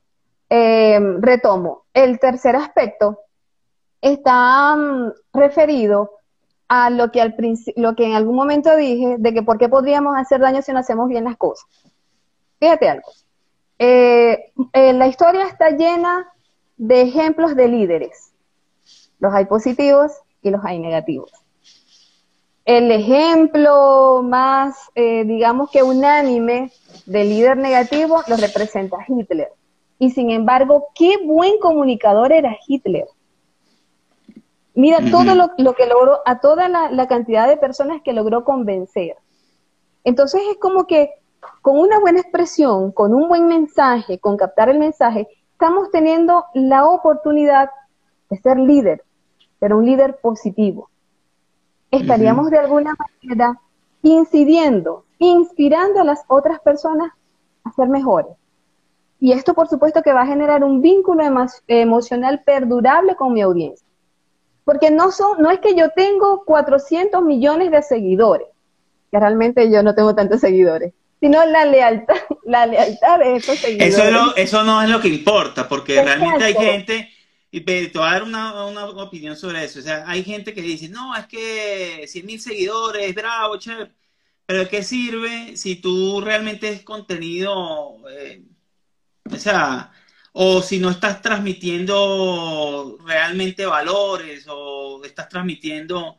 Eh, 0.48 0.98
retomo. 1.20 1.84
El 1.92 2.18
tercer 2.18 2.56
aspecto 2.56 3.20
está 4.00 4.74
mm, 4.74 5.12
referido 5.34 6.12
a 6.66 6.88
lo 6.88 7.12
que, 7.12 7.20
al 7.20 7.36
lo 7.76 7.94
que 7.94 8.06
en 8.06 8.14
algún 8.14 8.34
momento 8.34 8.74
dije 8.74 9.16
de 9.18 9.34
que 9.34 9.42
por 9.42 9.58
qué 9.58 9.68
podríamos 9.68 10.16
hacer 10.16 10.40
daño 10.40 10.62
si 10.62 10.72
no 10.72 10.78
hacemos 10.78 11.08
bien 11.08 11.24
las 11.24 11.36
cosas. 11.36 11.66
Fíjate 12.58 12.88
algo. 12.88 13.10
Eh, 13.78 14.52
eh, 14.72 14.92
la 14.94 15.08
historia 15.08 15.46
está 15.46 15.68
llena 15.70 16.32
de 16.78 17.02
ejemplos 17.02 17.54
de 17.54 17.68
líderes. 17.68 18.32
Los 19.18 19.34
hay 19.34 19.44
positivos 19.44 20.12
y 20.40 20.50
los 20.50 20.64
hay 20.64 20.78
negativos. 20.78 21.30
El 22.68 22.90
ejemplo 22.90 24.20
más, 24.22 24.90
eh, 24.94 25.24
digamos 25.24 25.70
que 25.70 25.82
unánime 25.82 26.70
de 27.06 27.24
líder 27.24 27.56
negativo 27.56 28.22
lo 28.28 28.36
representa 28.36 28.98
Hitler. 29.08 29.48
Y 29.98 30.10
sin 30.10 30.30
embargo, 30.30 30.88
qué 30.94 31.14
buen 31.24 31.58
comunicador 31.60 32.30
era 32.30 32.58
Hitler. 32.66 33.06
Mira 34.74 34.98
todo 35.10 35.34
lo, 35.34 35.74
que 35.74 35.86
logró, 35.86 36.18
a 36.26 36.40
toda 36.40 36.68
la, 36.68 37.08
cantidad 37.08 37.48
de 37.48 37.56
personas 37.56 38.02
que 38.02 38.12
logró 38.12 38.44
convencer. 38.44 39.16
Entonces 40.04 40.42
es 40.50 40.58
como 40.58 40.86
que 40.86 41.08
con 41.62 41.78
una 41.78 41.98
buena 42.00 42.20
expresión, 42.20 42.92
con 42.92 43.14
un 43.14 43.28
buen 43.28 43.46
mensaje, 43.46 44.18
con 44.18 44.36
captar 44.36 44.68
el 44.68 44.78
mensaje, 44.78 45.26
estamos 45.52 45.90
teniendo 45.90 46.44
la 46.52 46.84
oportunidad 46.84 47.70
de 48.28 48.36
ser 48.36 48.58
líder, 48.58 49.04
pero 49.58 49.78
un 49.78 49.86
líder 49.86 50.18
positivo. 50.20 50.90
Estaríamos 51.90 52.50
de 52.50 52.58
alguna 52.58 52.94
manera 52.94 53.58
incidiendo, 54.02 55.04
inspirando 55.18 56.00
a 56.00 56.04
las 56.04 56.20
otras 56.28 56.60
personas 56.60 57.12
a 57.64 57.72
ser 57.72 57.88
mejores. 57.88 58.32
Y 59.20 59.32
esto, 59.32 59.54
por 59.54 59.68
supuesto, 59.68 60.02
que 60.02 60.12
va 60.12 60.22
a 60.22 60.26
generar 60.26 60.62
un 60.62 60.80
vínculo 60.80 61.24
emocional 61.66 62.42
perdurable 62.44 63.16
con 63.16 63.32
mi 63.32 63.40
audiencia. 63.40 63.86
Porque 64.64 64.90
no, 64.90 65.10
son, 65.10 65.40
no 65.40 65.50
es 65.50 65.60
que 65.60 65.74
yo 65.74 65.90
tengo 65.90 66.44
400 66.44 67.22
millones 67.22 67.70
de 67.70 67.82
seguidores, 67.82 68.48
que 69.10 69.18
realmente 69.18 69.70
yo 69.72 69.82
no 69.82 69.94
tengo 69.94 70.14
tantos 70.14 70.40
seguidores, 70.40 70.92
sino 71.20 71.44
la 71.46 71.64
lealtad, 71.64 72.14
la 72.44 72.66
lealtad 72.66 73.18
de 73.18 73.36
esos 73.36 73.58
seguidores. 73.58 73.98
Eso, 73.98 74.36
eso 74.36 74.62
no 74.62 74.82
es 74.82 74.88
lo 74.88 75.00
que 75.00 75.08
importa, 75.08 75.68
porque 75.68 76.00
realmente 76.02 76.44
hay 76.44 76.54
gente, 76.54 77.08
y 77.50 77.60
te 77.62 77.90
voy 77.94 78.06
a 78.06 78.12
dar 78.12 78.22
una, 78.24 78.66
una, 78.66 78.86
opinión 78.86 79.36
sobre 79.36 79.64
eso, 79.64 79.78
o 79.80 79.82
sea, 79.82 80.04
hay 80.06 80.22
gente 80.24 80.52
que 80.54 80.62
dice, 80.62 80.88
no, 80.88 81.16
es 81.16 81.26
que 81.26 82.04
100 82.06 82.26
mil 82.26 82.40
seguidores, 82.40 83.14
bravo, 83.14 83.58
chévere, 83.58 83.92
pero 84.46 84.60
¿de 84.60 84.68
qué 84.68 84.82
sirve 84.82 85.56
si 85.56 85.76
tú 85.76 86.20
realmente 86.20 86.68
es 86.68 86.82
contenido, 86.82 87.96
eh, 88.10 88.44
o 89.30 89.36
sea, 89.36 89.92
o 90.32 90.62
si 90.62 90.78
no 90.78 90.90
estás 90.90 91.22
transmitiendo 91.22 92.98
realmente 93.04 93.66
valores 93.66 94.46
o 94.48 95.04
estás 95.04 95.28
transmitiendo... 95.28 96.16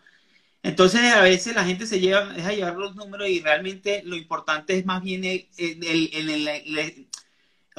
Entonces 0.62 1.02
a 1.14 1.22
veces 1.22 1.56
la 1.56 1.64
gente 1.64 1.88
se 1.88 2.00
lleva, 2.02 2.34
deja 2.34 2.52
llevar 2.52 2.76
los 2.76 2.96
números 2.96 3.30
y 3.30 3.40
realmente 3.42 4.02
lo 4.06 4.16
importante 4.18 4.78
es 4.78 4.86
más 4.86 5.02
bien 5.02 5.24
el, 5.24 5.48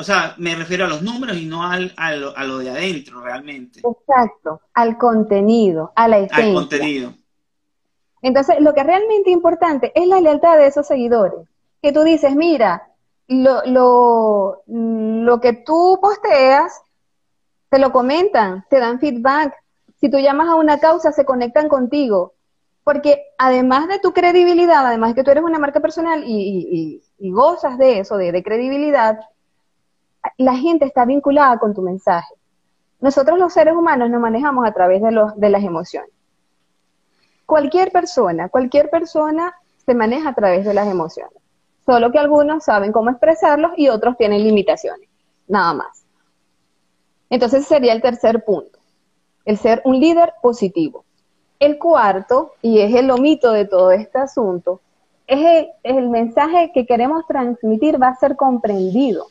o 0.00 0.04
sea, 0.04 0.34
me 0.38 0.54
refiero 0.54 0.86
a 0.86 0.88
los 0.88 1.02
números 1.02 1.36
y 1.36 1.44
no 1.44 1.62
al, 1.62 1.92
a, 1.96 2.14
lo, 2.14 2.58
de 2.58 2.70
adentro 2.70 3.20
realmente. 3.20 3.80
Exacto, 3.80 4.62
al 4.72 4.96
contenido, 4.96 5.92
a 5.94 6.08
la 6.08 6.18
esencia. 6.18 6.44
Al 6.46 6.54
contenido. 6.54 7.14
Entonces, 8.22 8.56
lo 8.60 8.72
que 8.72 8.80
es 8.80 8.86
realmente 8.86 9.30
importante 9.30 9.92
es 9.94 10.06
la 10.06 10.20
lealtad 10.20 10.56
de 10.56 10.66
esos 10.66 10.86
seguidores. 10.86 11.46
Que 11.82 11.92
tú 11.92 12.02
dices, 12.02 12.34
mira, 12.34 12.88
lo, 13.28 13.62
lo, 13.66 14.62
lo 14.66 15.40
que 15.40 15.52
tú 15.52 15.98
posteas, 16.00 16.80
te 17.68 17.78
lo 17.78 17.92
comentan, 17.92 18.64
te 18.70 18.80
dan 18.80 19.00
feedback. 19.00 19.54
Si 20.00 20.10
tú 20.10 20.18
llamas 20.18 20.48
a 20.48 20.54
una 20.54 20.78
causa, 20.80 21.12
se 21.12 21.26
conectan 21.26 21.68
contigo. 21.68 22.34
Porque 22.84 23.22
además 23.36 23.86
de 23.88 23.98
tu 23.98 24.12
credibilidad, 24.12 24.86
además 24.86 25.10
de 25.10 25.16
que 25.16 25.24
tú 25.24 25.30
eres 25.30 25.44
una 25.44 25.58
marca 25.58 25.80
personal 25.80 26.24
y, 26.26 27.02
y, 27.18 27.30
gozas 27.30 27.76
de 27.76 28.00
eso, 28.00 28.16
de, 28.16 28.32
de 28.32 28.42
credibilidad, 28.42 29.20
la 30.38 30.56
gente 30.56 30.84
está 30.84 31.04
vinculada 31.04 31.58
con 31.58 31.74
tu 31.74 31.82
mensaje. 31.82 32.34
Nosotros 33.00 33.38
los 33.38 33.52
seres 33.52 33.74
humanos 33.74 34.10
nos 34.10 34.20
manejamos 34.20 34.66
a 34.66 34.72
través 34.72 35.02
de, 35.02 35.10
los, 35.10 35.38
de 35.38 35.50
las 35.50 35.64
emociones. 35.64 36.10
Cualquier 37.46 37.90
persona, 37.90 38.48
cualquier 38.48 38.90
persona 38.90 39.54
se 39.84 39.94
maneja 39.94 40.30
a 40.30 40.34
través 40.34 40.64
de 40.64 40.74
las 40.74 40.86
emociones. 40.86 41.34
Solo 41.86 42.12
que 42.12 42.18
algunos 42.18 42.64
saben 42.64 42.92
cómo 42.92 43.10
expresarlos 43.10 43.72
y 43.76 43.88
otros 43.88 44.16
tienen 44.16 44.44
limitaciones. 44.44 45.08
Nada 45.48 45.72
más. 45.74 46.04
Entonces 47.30 47.66
sería 47.66 47.92
el 47.92 48.02
tercer 48.02 48.44
punto, 48.44 48.78
el 49.44 49.56
ser 49.56 49.82
un 49.84 49.98
líder 49.98 50.34
positivo. 50.42 51.04
El 51.58 51.78
cuarto, 51.78 52.52
y 52.62 52.80
es 52.80 52.94
el 52.94 53.10
omito 53.10 53.52
de 53.52 53.64
todo 53.64 53.90
este 53.92 54.18
asunto, 54.18 54.80
es 55.26 55.40
el, 55.84 55.96
el 55.96 56.08
mensaje 56.08 56.70
que 56.72 56.86
queremos 56.86 57.26
transmitir 57.26 58.00
va 58.00 58.08
a 58.08 58.16
ser 58.16 58.36
comprendido 58.36 59.26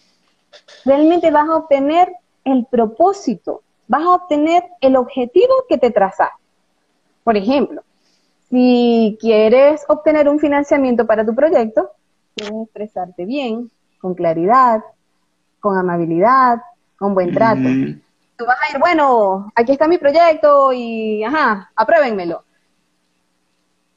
realmente 0.85 1.31
vas 1.31 1.47
a 1.49 1.55
obtener 1.55 2.12
el 2.43 2.65
propósito, 2.65 3.62
vas 3.88 4.03
a 4.03 4.09
obtener 4.09 4.63
el 4.81 4.95
objetivo 4.95 5.65
que 5.67 5.77
te 5.77 5.91
trazas. 5.91 6.29
Por 7.23 7.38
ejemplo, 7.38 7.83
si 8.49 9.17
quieres 9.19 9.83
obtener 9.88 10.27
un 10.27 10.39
financiamiento 10.39 11.05
para 11.05 11.25
tu 11.25 11.35
proyecto, 11.35 11.91
tienes 12.35 12.53
que 12.53 12.63
expresarte 12.63 13.25
bien, 13.25 13.69
con 13.99 14.15
claridad, 14.15 14.81
con 15.59 15.77
amabilidad, 15.77 16.62
con 16.97 17.13
buen 17.13 17.33
trato. 17.33 17.62
Tú 18.38 18.45
vas 18.45 18.57
a 18.62 18.73
ir, 18.73 18.79
bueno, 18.79 19.51
aquí 19.53 19.73
está 19.73 19.88
mi 19.88 19.97
proyecto 19.97 20.71
y, 20.73 21.23
ajá, 21.23 21.71
apruébenmelo. 21.75 22.43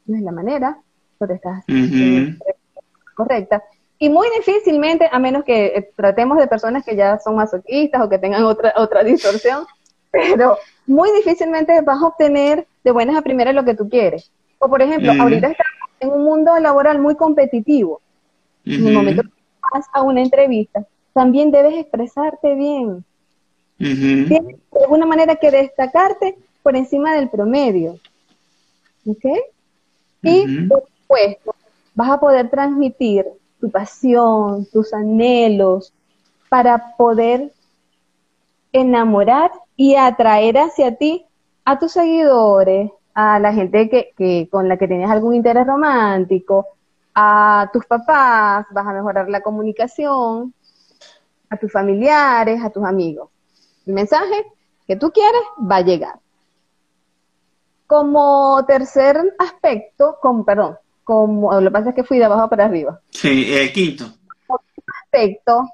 No 0.06 0.16
es 0.16 0.22
la 0.22 0.32
manera, 0.32 0.78
pero 1.18 1.34
estás 1.34 1.64
correcta. 3.14 3.62
Y 4.02 4.08
muy 4.08 4.26
difícilmente, 4.36 5.08
a 5.12 5.20
menos 5.20 5.44
que 5.44 5.66
eh, 5.66 5.92
tratemos 5.94 6.36
de 6.36 6.48
personas 6.48 6.84
que 6.84 6.96
ya 6.96 7.20
son 7.20 7.36
masoquistas 7.36 8.02
o 8.02 8.08
que 8.08 8.18
tengan 8.18 8.42
otra, 8.42 8.74
otra 8.76 9.04
distorsión, 9.04 9.64
pero 10.10 10.58
muy 10.88 11.08
difícilmente 11.12 11.80
vas 11.82 12.02
a 12.02 12.08
obtener 12.08 12.66
de 12.82 12.90
buenas 12.90 13.14
a 13.14 13.22
primeras 13.22 13.54
lo 13.54 13.64
que 13.64 13.76
tú 13.76 13.88
quieres. 13.88 14.32
O 14.58 14.68
por 14.68 14.82
ejemplo, 14.82 15.12
ahorita 15.12 15.52
estamos 15.52 15.90
en 16.00 16.10
un 16.10 16.24
mundo 16.24 16.58
laboral 16.58 16.98
muy 16.98 17.14
competitivo. 17.14 18.00
En 18.64 18.88
el 18.88 18.92
momento 18.92 19.22
que 19.22 19.28
vas 19.72 19.86
a 19.92 20.02
una 20.02 20.20
entrevista, 20.20 20.84
también 21.12 21.52
debes 21.52 21.74
expresarte 21.74 22.56
bien. 22.56 23.04
Tienes 23.78 24.28
de 24.28 24.82
alguna 24.82 25.06
manera 25.06 25.36
que 25.36 25.52
destacarte 25.52 26.34
por 26.64 26.74
encima 26.74 27.14
del 27.14 27.30
promedio. 27.30 28.00
¿Ok? 29.06 29.26
Y 30.22 30.66
por 30.66 30.88
supuesto, 30.88 31.54
vas 31.94 32.10
a 32.10 32.18
poder 32.18 32.50
transmitir 32.50 33.26
tu 33.62 33.70
pasión, 33.70 34.66
tus 34.72 34.92
anhelos, 34.92 35.94
para 36.48 36.96
poder 36.96 37.52
enamorar 38.72 39.52
y 39.76 39.94
atraer 39.94 40.58
hacia 40.58 40.96
ti 40.96 41.24
a 41.64 41.78
tus 41.78 41.92
seguidores, 41.92 42.90
a 43.14 43.38
la 43.38 43.52
gente 43.52 43.88
que, 43.88 44.48
con 44.50 44.68
la 44.68 44.76
que 44.76 44.88
tienes 44.88 45.08
algún 45.08 45.36
interés 45.36 45.64
romántico, 45.64 46.66
a 47.14 47.70
tus 47.72 47.86
papás, 47.86 48.66
vas 48.72 48.86
a 48.86 48.92
mejorar 48.92 49.28
la 49.28 49.42
comunicación, 49.42 50.52
a 51.48 51.56
tus 51.56 51.70
familiares, 51.70 52.64
a 52.64 52.70
tus 52.70 52.84
amigos. 52.84 53.30
El 53.86 53.94
mensaje 53.94 54.44
que 54.88 54.96
tú 54.96 55.12
quieres 55.12 55.42
va 55.70 55.76
a 55.76 55.82
llegar. 55.82 56.18
Como 57.86 58.64
tercer 58.66 59.20
aspecto, 59.38 60.18
con, 60.20 60.44
perdón, 60.44 60.78
como, 61.04 61.52
lo 61.60 61.70
que 61.70 61.72
pasa 61.72 61.88
es 61.90 61.94
que 61.94 62.04
fui 62.04 62.18
de 62.18 62.24
abajo 62.24 62.48
para 62.48 62.64
arriba. 62.64 63.00
Sí, 63.22 63.54
el 63.54 63.72
quinto. 63.72 64.06
Aspecto, 65.04 65.68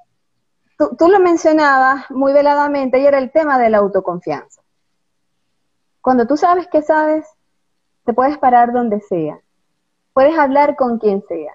tú, 0.77 0.95
tú 0.99 1.09
lo 1.09 1.19
mencionabas 1.19 2.11
muy 2.11 2.35
veladamente 2.35 3.01
y 3.01 3.07
era 3.07 3.17
el 3.17 3.33
tema 3.33 3.59
de 3.59 3.71
la 3.71 3.79
autoconfianza. 3.79 4.61
Cuando 6.03 6.27
tú 6.27 6.37
sabes 6.37 6.69
que 6.69 6.83
sabes, 6.83 7.25
te 8.05 8.13
puedes 8.13 8.37
parar 8.37 8.75
donde 8.75 9.01
sea, 9.01 9.41
puedes 10.13 10.39
hablar 10.39 10.77
con 10.77 10.99
quien 10.99 11.25
sea. 11.27 11.55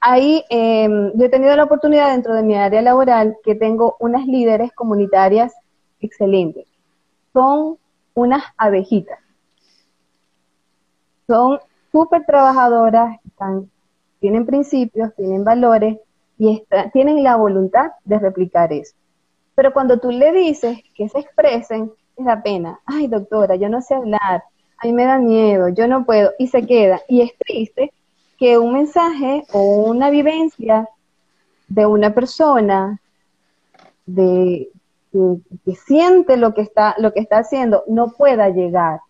Ahí 0.00 0.44
em, 0.48 1.10
yo 1.16 1.24
he 1.24 1.28
tenido 1.28 1.56
la 1.56 1.64
oportunidad 1.64 2.12
dentro 2.12 2.32
de 2.32 2.44
mi 2.44 2.54
área 2.54 2.82
laboral 2.82 3.38
que 3.42 3.56
tengo 3.56 3.96
unas 3.98 4.26
líderes 4.26 4.72
comunitarias 4.74 5.52
excelentes. 5.98 6.68
Son 7.32 7.78
unas 8.14 8.44
abejitas. 8.56 9.18
Son 11.26 11.58
súper 11.90 12.24
trabajadoras, 12.26 13.18
están, 13.26 13.71
tienen 14.22 14.46
principios, 14.46 15.12
tienen 15.16 15.42
valores 15.42 15.98
y 16.38 16.64
tienen 16.92 17.24
la 17.24 17.34
voluntad 17.34 17.90
de 18.04 18.20
replicar 18.20 18.72
eso. 18.72 18.94
Pero 19.56 19.72
cuando 19.72 19.98
tú 19.98 20.12
le 20.12 20.32
dices 20.32 20.78
que 20.94 21.08
se 21.08 21.18
expresen, 21.18 21.92
es 22.16 22.24
la 22.24 22.40
pena. 22.40 22.78
Ay, 22.86 23.08
doctora, 23.08 23.56
yo 23.56 23.68
no 23.68 23.82
sé 23.82 23.96
hablar, 23.96 24.44
a 24.78 24.86
mí 24.86 24.92
me 24.92 25.06
da 25.06 25.18
miedo, 25.18 25.68
yo 25.70 25.88
no 25.88 26.06
puedo, 26.06 26.30
y 26.38 26.46
se 26.46 26.64
queda. 26.64 27.00
Y 27.08 27.22
es 27.22 27.32
triste 27.36 27.92
que 28.38 28.58
un 28.58 28.74
mensaje 28.74 29.44
o 29.52 29.86
una 29.90 30.08
vivencia 30.08 30.88
de 31.66 31.84
una 31.84 32.14
persona 32.14 33.00
de, 34.06 34.68
que, 35.10 35.18
que, 35.64 35.74
siente 35.74 36.36
lo 36.36 36.54
que 36.54 36.62
está, 36.62 36.94
lo 36.98 37.12
que 37.12 37.20
está 37.20 37.38
haciendo 37.38 37.82
no 37.88 38.12
pueda 38.12 38.50
llegar. 38.50 39.00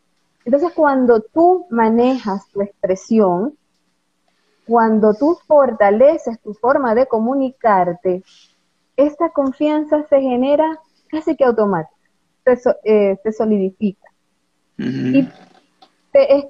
Entonces, 0.47 0.73
cuando 0.75 1.21
tú 1.21 1.67
manejas 1.69 2.49
tu 2.49 2.63
expresión, 2.63 3.59
cuando 4.67 5.15
tú 5.15 5.39
fortaleces 5.47 6.41
tu 6.41 6.55
forma 6.55 6.95
de 6.95 7.07
comunicarte, 7.07 8.23
esta 8.97 9.31
confianza 9.31 10.05
se 10.09 10.21
genera 10.21 10.79
casi 11.09 11.37
que 11.37 11.45
automática, 11.45 11.95
se, 12.45 12.77
eh, 12.85 13.33
solidifica. 13.33 14.09
Y 14.79 15.29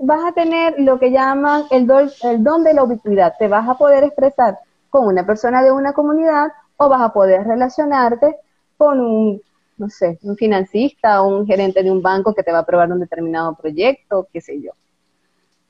vas 0.01 0.25
a 0.25 0.33
tener 0.33 0.75
lo 0.79 0.98
que 0.98 1.11
llaman 1.11 1.64
el 1.70 1.88
el 2.22 2.42
don 2.42 2.64
de 2.64 2.75
la 2.75 2.85
ubicuidad. 2.85 3.35
Te 3.38 3.48
vas 3.48 3.68
a 3.68 3.77
poder 3.77 4.05
expresar 4.05 4.59
con 4.90 5.07
una 5.07 5.27
persona 5.27 5.62
de 5.62 5.72
una 5.72 5.92
comunidad 5.92 6.48
o 6.77 6.88
vas 6.88 7.03
a 7.03 7.12
poder 7.12 7.46
relacionarte 7.46 8.37
con 8.77 9.01
un 9.01 9.42
no 9.83 9.88
sé, 9.88 10.18
un 10.22 10.37
financista 10.37 11.22
o 11.22 11.37
un 11.37 11.46
gerente 11.46 11.83
de 11.83 11.90
un 11.90 12.03
banco 12.03 12.35
que 12.35 12.42
te 12.42 12.53
va 12.53 12.59
a 12.59 12.61
aprobar 12.62 12.92
un 12.92 13.01
determinado 13.01 13.55
proyecto, 13.55 14.29
qué 14.33 14.40
sé 14.40 14.61
yo. 14.62 14.72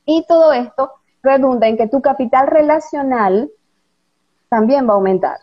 Y 0.04 0.24
todo 0.26 0.52
esto 0.52 0.92
redunda 1.22 1.68
en 1.68 1.76
que 1.76 1.88
tu 1.88 2.00
capital 2.00 2.46
relacional 2.48 3.50
también 4.48 4.86
va 4.86 4.92
a 4.92 4.96
aumentar. 4.96 5.38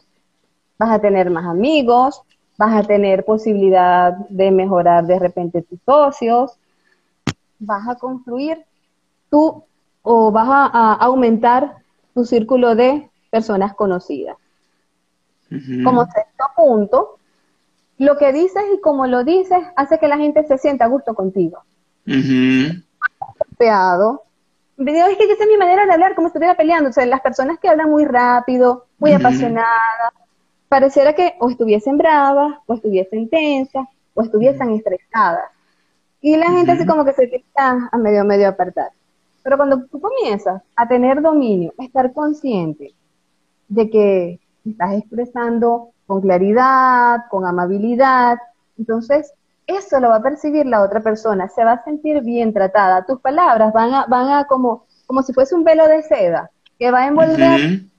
Vas 0.77 0.91
a 0.91 0.99
tener 0.99 1.29
más 1.29 1.45
amigos, 1.45 2.21
vas 2.57 2.75
a 2.75 2.87
tener 2.87 3.25
posibilidad 3.25 4.13
de 4.29 4.51
mejorar 4.51 5.05
de 5.05 5.17
repente 5.17 5.61
tus 5.61 5.79
socios, 5.85 6.59
vas 7.59 7.87
a 7.87 7.95
construir 7.95 8.65
tú 9.29 9.63
o 10.01 10.31
vas 10.31 10.47
a, 10.49 10.93
aumentar 10.93 11.77
tu 12.13 12.25
círculo 12.25 12.75
de 12.75 13.09
personas 13.31 13.73
conocidas. 13.75 14.37
Como 15.83 16.05
sexto 16.05 16.45
punto, 16.55 17.17
lo 17.97 18.17
que 18.17 18.31
dices 18.31 18.63
y 18.75 18.81
como 18.81 19.07
lo 19.07 19.23
dices 19.23 19.59
hace 19.75 19.97
que 19.97 20.07
la 20.07 20.17
gente 20.17 20.45
se 20.45 20.57
sienta 20.57 20.85
a 20.85 20.89
gusto 20.89 21.15
contigo. 21.15 21.63
Uh 22.05 22.77
es 24.79 25.17
que 25.17 25.33
esa 25.33 25.43
es 25.43 25.49
mi 25.49 25.57
manera 25.57 25.85
de 25.85 25.93
hablar, 25.93 26.15
como 26.15 26.27
si 26.27 26.31
estuviera 26.31 26.55
peleando. 26.55 26.89
O 26.89 26.93
sea, 26.93 27.05
las 27.05 27.21
personas 27.21 27.59
que 27.59 27.67
hablan 27.67 27.89
muy 27.89 28.05
rápido, 28.05 28.85
muy 28.97 29.11
apasionadas, 29.11 30.13
pareciera 30.69 31.13
que 31.13 31.35
o 31.39 31.49
estuviesen 31.49 31.97
bravas, 31.97 32.57
o 32.65 32.73
estuviesen 32.73 33.29
tensas, 33.29 33.85
o 34.13 34.21
estuviesen 34.21 34.71
estresadas. 34.71 35.51
Y 36.21 36.37
la 36.37 36.51
gente 36.51 36.71
así 36.71 36.85
como 36.85 37.05
que 37.05 37.13
se 37.13 37.29
quita 37.29 37.89
a 37.91 37.97
medio 37.97 38.23
medio 38.23 38.49
apartar. 38.49 38.91
Pero 39.43 39.57
cuando 39.57 39.85
tú 39.85 39.99
comienzas 39.99 40.61
a 40.75 40.87
tener 40.87 41.21
dominio, 41.21 41.73
a 41.77 41.83
estar 41.83 42.13
consciente 42.13 42.93
de 43.67 43.89
que 43.89 44.39
estás 44.65 44.93
expresando 44.93 45.89
con 46.05 46.21
claridad, 46.21 47.21
con 47.29 47.45
amabilidad, 47.45 48.37
entonces 48.77 49.33
eso 49.77 49.99
lo 49.99 50.09
va 50.09 50.17
a 50.17 50.21
percibir 50.23 50.65
la 50.65 50.81
otra 50.81 51.01
persona, 51.01 51.47
se 51.47 51.63
va 51.63 51.73
a 51.73 51.83
sentir 51.83 52.21
bien 52.21 52.53
tratada. 52.53 53.05
Tus 53.05 53.19
palabras 53.19 53.71
van 53.73 53.93
a, 53.93 54.05
van 54.07 54.29
a 54.29 54.45
como, 54.45 54.85
como 55.05 55.21
si 55.21 55.33
fuese 55.33 55.55
un 55.55 55.63
velo 55.63 55.87
de 55.87 56.01
seda, 56.03 56.51
que 56.77 56.91
va 56.91 56.99
a 57.01 57.07
envolver 57.07 57.59
uh 57.61 57.89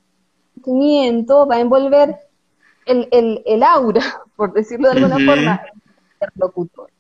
va 0.66 1.54
a 1.54 1.60
envolver 1.60 2.16
el, 2.86 3.08
el, 3.12 3.42
el, 3.46 3.62
aura, 3.62 4.02
por 4.36 4.52
decirlo 4.52 4.90
de 4.90 4.96
alguna 4.96 5.16
forma, 5.16 5.62
del 5.62 5.82
interlocutor. 6.12 6.90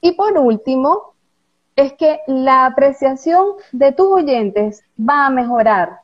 Y 0.00 0.12
por 0.12 0.36
último, 0.38 1.14
es 1.76 1.94
que 1.94 2.20
la 2.26 2.66
apreciación 2.66 3.54
de 3.72 3.92
tus 3.92 4.08
oyentes 4.08 4.82
va 4.98 5.26
a 5.26 5.30
mejorar. 5.30 6.00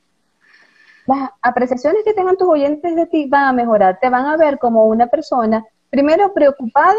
Las 1.07 1.31
apreciaciones 1.43 2.03
que 2.05 2.15
tengan 2.15 2.37
tus 2.37 2.49
oyentes 2.49 2.97
de 2.97 3.07
ti 3.07 3.27
van 3.29 3.45
a 3.45 3.53
mejorar. 3.53 3.99
Te 4.01 4.09
van 4.09 4.27
a 4.27 4.37
ver 4.37 4.59
como 4.59 4.87
una 4.87 5.07
persona, 5.07 5.65
primero, 5.91 6.33
preocupada 6.33 6.97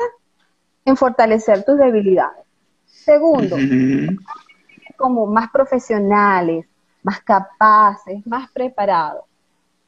en 0.87 0.95
fortalecer 0.95 1.65
tus 1.65 1.77
debilidades. 1.77 2.45
Segundo, 2.85 3.57
como 4.95 5.25
más 5.25 5.49
profesionales, 5.51 6.65
más 7.03 7.19
capaces, 7.21 8.25
más 8.25 8.49
preparados. 8.51 9.25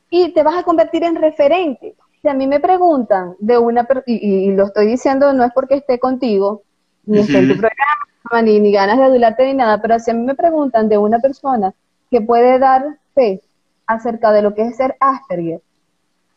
Y 0.09 0.33
te 0.33 0.43
vas 0.43 0.57
a 0.57 0.63
convertir 0.63 1.05
en 1.05 1.15
referente. 1.15 1.95
Si 2.21 2.27
a 2.27 2.33
mí 2.33 2.47
me 2.47 2.59
preguntan 2.59 3.35
de 3.39 3.57
una, 3.57 3.87
y, 4.05 4.15
y 4.15 4.51
lo 4.51 4.65
estoy 4.65 4.87
diciendo 4.87 5.31
no 5.31 5.45
es 5.45 5.53
porque 5.53 5.75
esté 5.75 5.99
contigo, 5.99 6.63
ni 7.05 7.19
esté 7.19 7.37
en 7.37 7.47
tu 7.47 7.57
programa, 7.57 8.41
ni, 8.43 8.59
ni 8.59 8.73
ganas 8.73 8.97
de 8.97 9.05
adularte 9.05 9.45
ni 9.45 9.53
nada, 9.53 9.81
pero 9.81 9.97
si 9.99 10.11
a 10.11 10.13
mí 10.13 10.25
me 10.25 10.35
preguntan 10.35 10.89
de 10.89 10.97
una 10.97 11.19
persona 11.19 11.73
que 12.11 12.19
puede 12.19 12.59
dar 12.59 12.97
fe 13.15 13.41
acerca 13.87 14.33
de 14.33 14.41
lo 14.41 14.53
que 14.53 14.63
es 14.63 14.75
ser 14.75 14.97
Asperger, 14.99 15.61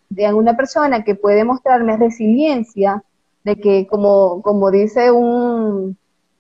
de 0.09 0.33
una 0.33 0.57
persona 0.57 1.03
que 1.03 1.17
puede 1.17 1.43
mostrarme 1.43 1.97
resiliencia, 1.97 3.03
de 3.45 3.57
que 3.57 3.87
como, 3.87 4.43
como 4.43 4.71
dice 4.71 5.11
un 5.11 5.97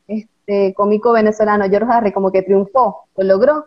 este, 0.07 0.75
cómico 0.75 1.13
venezolano, 1.13 1.69
George 1.69 1.93
Harry, 1.93 2.13
como 2.13 2.31
que 2.31 2.43
triunfó, 2.43 3.07
lo 3.17 3.25
logró, 3.25 3.67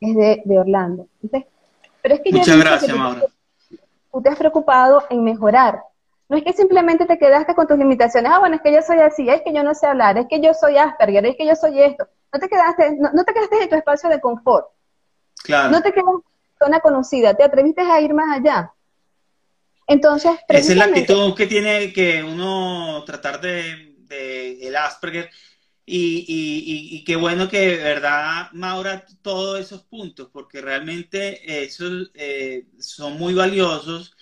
es 0.00 0.16
de, 0.16 0.42
de 0.44 0.58
Orlando. 0.58 1.06
pero 1.30 2.14
es 2.14 2.20
que 2.20 2.32
Muchas 2.32 2.58
gracias, 2.58 2.96
Maura. 2.96 3.22
Tú 4.12 4.20
te 4.20 4.28
has 4.28 4.38
preocupado 4.38 5.02
en 5.08 5.24
mejorar. 5.24 5.82
No 6.28 6.36
es 6.36 6.44
que 6.44 6.52
simplemente 6.52 7.06
te 7.06 7.18
quedaste 7.18 7.54
con 7.54 7.66
tus 7.66 7.78
limitaciones. 7.78 8.30
Ah, 8.32 8.38
bueno, 8.38 8.56
es 8.56 8.62
que 8.62 8.72
yo 8.72 8.82
soy 8.82 8.98
así, 8.98 9.28
es 9.28 9.42
que 9.42 9.52
yo 9.52 9.62
no 9.62 9.74
sé 9.74 9.86
hablar, 9.86 10.16
es 10.18 10.26
que 10.28 10.40
yo 10.40 10.54
soy 10.54 10.78
Asperger, 10.78 11.26
es 11.26 11.36
que 11.36 11.46
yo 11.46 11.54
soy 11.54 11.80
esto. 11.80 12.06
No 12.32 12.40
te 12.40 12.48
quedaste, 12.48 12.96
no, 12.98 13.10
no 13.12 13.24
te 13.24 13.34
quedaste 13.34 13.62
en 13.62 13.68
tu 13.68 13.76
espacio 13.76 14.08
de 14.08 14.20
confort. 14.20 14.66
Claro. 15.44 15.70
No 15.70 15.82
te 15.82 15.92
quedaste 15.92 16.10
en 16.10 16.58
zona 16.58 16.80
conocida, 16.80 17.34
te 17.34 17.44
atreviste 17.44 17.82
a 17.82 18.00
ir 18.00 18.14
más 18.14 18.38
allá. 18.38 18.72
Entonces, 19.86 20.32
esa 20.48 20.72
es 20.72 20.78
la 20.78 20.84
actitud 20.84 21.34
que 21.34 21.46
tiene 21.46 21.92
que 21.92 22.22
uno 22.22 23.02
tratar 23.04 23.40
de, 23.40 23.96
de 23.98 24.66
el 24.66 24.76
Asperger. 24.76 25.30
Y, 25.84 26.24
y, 26.28 26.96
y, 26.96 27.04
qué 27.04 27.16
bueno 27.16 27.48
que, 27.48 27.76
verdad, 27.76 28.50
Maura, 28.52 29.04
todos 29.20 29.60
esos 29.60 29.82
puntos, 29.82 30.28
porque 30.32 30.60
realmente 30.60 31.64
esos 31.64 32.12
eh, 32.14 32.66
son 32.78 33.18
muy 33.18 33.34
valiosos. 33.34 34.14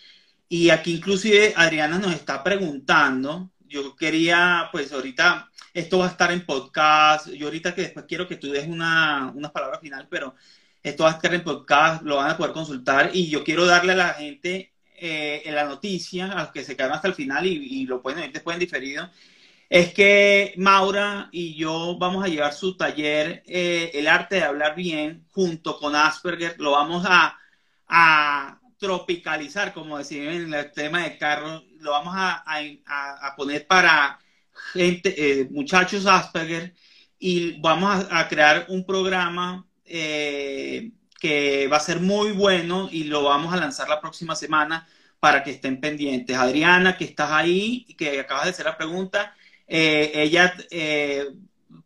Y 0.48 0.70
aquí 0.70 0.94
inclusive 0.94 1.52
Adriana 1.54 1.98
nos 1.98 2.14
está 2.14 2.42
preguntando, 2.42 3.50
yo 3.68 3.94
quería, 3.94 4.68
pues 4.72 4.92
ahorita, 4.92 5.50
esto 5.74 5.98
va 5.98 6.06
a 6.06 6.10
estar 6.10 6.32
en 6.32 6.44
podcast, 6.46 7.28
yo 7.28 7.46
ahorita 7.46 7.74
que 7.74 7.82
después 7.82 8.06
quiero 8.08 8.26
que 8.26 8.36
tú 8.36 8.50
des 8.50 8.66
una, 8.66 9.30
una 9.34 9.52
palabra 9.52 9.78
final, 9.78 10.08
pero 10.10 10.34
esto 10.82 11.04
va 11.04 11.10
a 11.10 11.14
estar 11.14 11.32
en 11.34 11.44
podcast, 11.44 12.02
lo 12.02 12.16
van 12.16 12.30
a 12.30 12.36
poder 12.36 12.52
consultar 12.52 13.10
y 13.12 13.28
yo 13.28 13.44
quiero 13.44 13.66
darle 13.66 13.92
a 13.92 13.96
la 13.96 14.14
gente 14.14 14.72
eh, 15.00 15.42
en 15.44 15.54
la 15.54 15.64
noticia, 15.64 16.26
a 16.32 16.42
los 16.42 16.52
que 16.52 16.64
se 16.64 16.76
quedan 16.76 16.92
hasta 16.92 17.08
el 17.08 17.14
final 17.14 17.46
y, 17.46 17.86
lo 17.86 18.02
pueden 18.02 18.20
ver 18.20 18.32
después 18.32 18.54
en 18.54 18.60
diferido, 18.60 19.10
es 19.68 19.92
que 19.94 20.54
Maura 20.56 21.28
y 21.32 21.54
yo 21.54 21.96
vamos 21.98 22.24
a 22.24 22.28
llevar 22.28 22.52
su 22.52 22.76
taller, 22.76 23.42
eh, 23.46 23.90
El 23.94 24.08
arte 24.08 24.36
de 24.36 24.42
hablar 24.44 24.74
bien, 24.74 25.26
junto 25.30 25.78
con 25.78 25.94
Asperger, 25.96 26.56
lo 26.58 26.72
vamos 26.72 27.04
a, 27.08 27.38
a 27.88 28.60
tropicalizar, 28.78 29.72
como 29.72 29.98
decimos 29.98 30.34
en 30.34 30.54
el 30.54 30.72
tema 30.72 31.04
de 31.04 31.18
carro, 31.18 31.62
lo 31.78 31.92
vamos 31.92 32.14
a, 32.16 32.42
a, 32.46 33.36
poner 33.36 33.66
para 33.66 34.18
gente, 34.72 35.14
eh, 35.16 35.48
muchachos 35.50 36.06
Asperger, 36.06 36.74
y 37.18 37.60
vamos 37.60 38.06
a, 38.10 38.28
crear 38.28 38.66
un 38.68 38.84
programa 38.84 39.66
eh, 39.84 40.90
que 41.20 41.68
va 41.68 41.76
a 41.76 41.80
ser 41.80 42.00
muy 42.00 42.32
bueno 42.32 42.88
y 42.90 43.04
lo 43.04 43.22
vamos 43.24 43.52
a 43.52 43.56
lanzar 43.58 43.88
la 43.88 44.00
próxima 44.00 44.34
semana 44.34 44.88
para 45.20 45.44
que 45.44 45.52
estén 45.52 45.80
pendientes. 45.80 46.36
Adriana, 46.36 46.96
que 46.96 47.04
estás 47.04 47.30
ahí 47.30 47.84
y 47.86 47.94
que 47.94 48.18
acabas 48.20 48.44
de 48.44 48.50
hacer 48.50 48.66
la 48.66 48.76
pregunta, 48.76 49.36
eh, 49.68 50.12
ella 50.14 50.54
eh, 50.70 51.28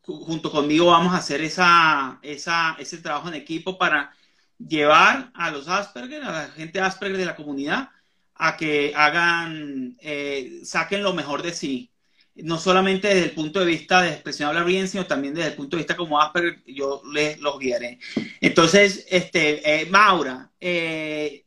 junto 0.02 0.50
conmigo 0.50 0.86
vamos 0.86 1.12
a 1.14 1.18
hacer 1.18 1.42
esa, 1.42 2.18
esa, 2.22 2.76
ese 2.78 2.98
trabajo 2.98 3.28
en 3.28 3.34
equipo 3.34 3.76
para 3.76 4.12
llevar 4.58 5.30
a 5.34 5.50
los 5.50 5.68
Asperger, 5.68 6.22
a 6.22 6.32
la 6.32 6.48
gente 6.48 6.80
Asperger 6.80 7.18
de 7.18 7.26
la 7.26 7.36
comunidad, 7.36 7.90
a 8.36 8.56
que 8.56 8.92
hagan, 8.96 9.96
eh, 10.00 10.60
saquen 10.64 11.02
lo 11.02 11.12
mejor 11.12 11.42
de 11.42 11.52
sí 11.52 11.93
no 12.36 12.58
solamente 12.58 13.08
desde 13.08 13.24
el 13.24 13.30
punto 13.30 13.60
de 13.60 13.66
vista 13.66 14.02
de 14.02 14.10
expresión 14.10 14.48
hablar 14.48 14.64
bien, 14.64 14.88
sino 14.88 15.06
también 15.06 15.34
desde 15.34 15.50
el 15.50 15.54
punto 15.54 15.76
de 15.76 15.82
vista 15.82 15.96
como 15.96 16.20
Asperger, 16.20 16.62
yo 16.66 17.02
les 17.12 17.38
los 17.40 17.58
guiaré. 17.58 17.98
Entonces, 18.40 19.06
este, 19.08 19.82
eh, 19.82 19.86
Maura, 19.86 20.50
eh, 20.60 21.44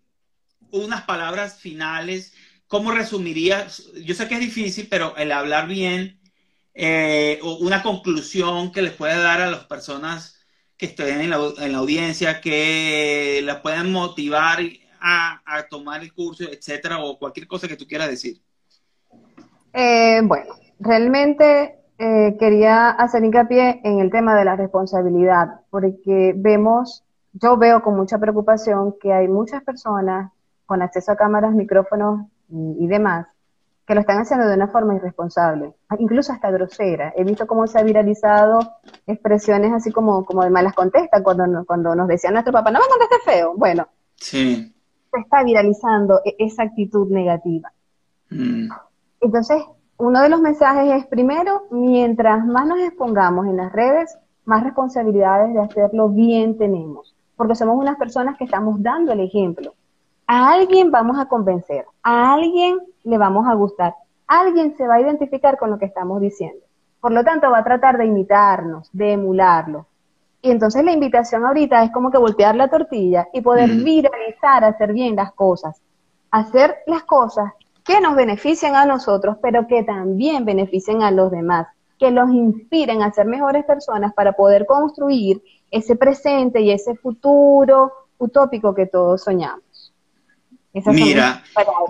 unas 0.71 1.03
palabras 1.03 1.59
finales, 1.59 2.33
¿cómo 2.67 2.91
resumirías? 2.91 3.91
Yo 4.03 4.15
sé 4.15 4.27
que 4.27 4.35
es 4.35 4.39
difícil, 4.39 4.87
pero 4.89 5.15
el 5.17 5.31
hablar 5.33 5.67
bien, 5.67 6.21
eh, 6.73 7.39
una 7.59 7.83
conclusión 7.83 8.71
que 8.71 8.81
les 8.81 8.93
pueda 8.93 9.17
dar 9.17 9.41
a 9.41 9.51
las 9.51 9.65
personas 9.65 10.35
que 10.77 10.85
estén 10.85 11.19
en 11.19 11.31
la, 11.31 11.53
en 11.57 11.71
la 11.71 11.79
audiencia, 11.79 12.39
que 12.39 13.41
las 13.43 13.57
puedan 13.57 13.91
motivar 13.91 14.59
a, 15.01 15.41
a, 15.45 15.67
tomar 15.67 16.01
el 16.01 16.13
curso, 16.13 16.45
etcétera, 16.45 16.99
o 16.99 17.17
cualquier 17.17 17.47
cosa 17.47 17.67
que 17.67 17.75
tú 17.75 17.87
quieras 17.87 18.09
decir. 18.09 18.39
bueno, 19.73 20.55
realmente 20.79 21.79
eh, 21.99 22.35
quería 22.39 22.89
hacer 22.89 23.23
hincapié 23.23 23.81
en 23.83 23.99
el 23.99 24.11
tema 24.11 24.35
de 24.35 24.45
la 24.45 24.55
responsabilidad, 24.55 25.61
porque 25.69 26.33
vemos, 26.35 27.03
yo 27.33 27.57
veo 27.57 27.81
con 27.81 27.95
mucha 27.95 28.19
preocupación 28.19 28.95
que 29.01 29.13
hay 29.13 29.27
muchas 29.27 29.63
personas 29.63 30.31
con 30.65 30.81
acceso 30.81 31.11
a 31.11 31.15
cámaras, 31.15 31.53
micrófonos 31.53 32.27
y, 32.49 32.87
demás 32.87 33.27
que 33.85 33.95
lo 33.95 34.01
están 34.01 34.19
haciendo 34.19 34.45
de 34.47 34.55
una 34.55 34.67
forma 34.67 34.95
irresponsable, 34.95 35.73
incluso 35.97 36.33
hasta 36.33 36.51
grosera. 36.51 37.13
He 37.15 37.23
visto 37.23 37.47
cómo 37.47 37.67
se 37.67 37.79
ha 37.79 37.83
viralizado 37.83 38.59
expresiones 39.07 39.71
así 39.71 39.93
como, 39.93 40.25
como 40.25 40.43
de 40.43 40.49
malas 40.49 40.73
contestas 40.73 41.21
cuando, 41.23 41.63
cuando 41.65 41.95
nos 41.95 42.09
decía 42.09 42.29
nuestro 42.29 42.51
papá, 42.51 42.69
no 42.69 42.79
me 42.79 42.85
contestes 42.85 43.23
feo. 43.23 43.53
Bueno, 43.55 43.87
sí. 44.17 44.75
se 45.09 45.19
está 45.21 45.41
viralizando 45.41 46.19
e, 46.25 46.35
esa 46.37 46.63
actitud 46.63 47.09
negativa. 47.09 47.71
Mm. 48.29 48.67
Entonces, 49.21 49.63
uno 49.97 50.21
de 50.21 50.29
los 50.29 50.41
mensajes 50.41 50.93
es, 50.93 51.07
primero, 51.07 51.63
mientras 51.71 52.45
más 52.45 52.67
nos 52.67 52.79
expongamos 52.79 53.47
en 53.47 53.57
las 53.57 53.71
redes, 53.71 54.15
más 54.45 54.63
responsabilidades 54.63 55.53
de 55.53 55.59
hacerlo 55.59 56.09
bien 56.09 56.57
tenemos, 56.57 57.15
porque 57.35 57.55
somos 57.55 57.77
unas 57.77 57.97
personas 57.97 58.37
que 58.37 58.43
estamos 58.43 58.81
dando 58.81 59.11
el 59.11 59.21
ejemplo. 59.21 59.73
A 60.27 60.51
alguien 60.51 60.91
vamos 60.91 61.17
a 61.19 61.25
convencer, 61.25 61.85
a 62.03 62.33
alguien 62.33 62.77
le 63.03 63.17
vamos 63.17 63.47
a 63.47 63.55
gustar, 63.55 63.95
alguien 64.27 64.75
se 64.77 64.87
va 64.87 64.95
a 64.95 65.01
identificar 65.01 65.57
con 65.57 65.71
lo 65.71 65.79
que 65.79 65.85
estamos 65.85 66.21
diciendo. 66.21 66.63
Por 67.01 67.11
lo 67.11 67.23
tanto, 67.23 67.49
va 67.49 67.59
a 67.59 67.63
tratar 67.63 67.97
de 67.97 68.05
imitarnos, 68.05 68.89
de 68.93 69.13
emularlo. 69.13 69.87
Y 70.41 70.51
entonces 70.51 70.83
la 70.83 70.91
invitación 70.91 71.45
ahorita 71.45 71.83
es 71.83 71.91
como 71.91 72.11
que 72.11 72.17
voltear 72.17 72.55
la 72.55 72.69
tortilla 72.69 73.27
y 73.33 73.41
poder 73.41 73.69
viralizar, 73.69 74.63
hacer 74.63 74.93
bien 74.93 75.15
las 75.15 75.31
cosas. 75.33 75.81
Hacer 76.29 76.77
las 76.85 77.03
cosas 77.03 77.53
que 77.87 78.01
nos 78.01 78.15
beneficien 78.15 78.75
a 78.75 78.85
nosotros, 78.85 79.37
pero 79.41 79.65
que 79.65 79.81
también 79.81 80.43
beneficien 80.43 81.01
a 81.01 81.09
los 81.09 81.31
demás, 81.31 81.67
que 81.97 82.11
los 82.11 82.29
inspiren 82.29 83.01
a 83.01 83.13
ser 83.13 83.25
mejores 83.25 83.63
personas 83.63 84.13
para 84.13 84.33
poder 84.33 84.65
construir 84.65 85.41
ese 85.71 85.95
presente 85.95 86.59
y 86.59 86.71
ese 86.71 86.95
futuro 86.95 87.93
utópico 88.17 88.75
que 88.75 88.87
todos 88.87 89.23
soñamos. 89.23 89.93
mira, 90.73 91.41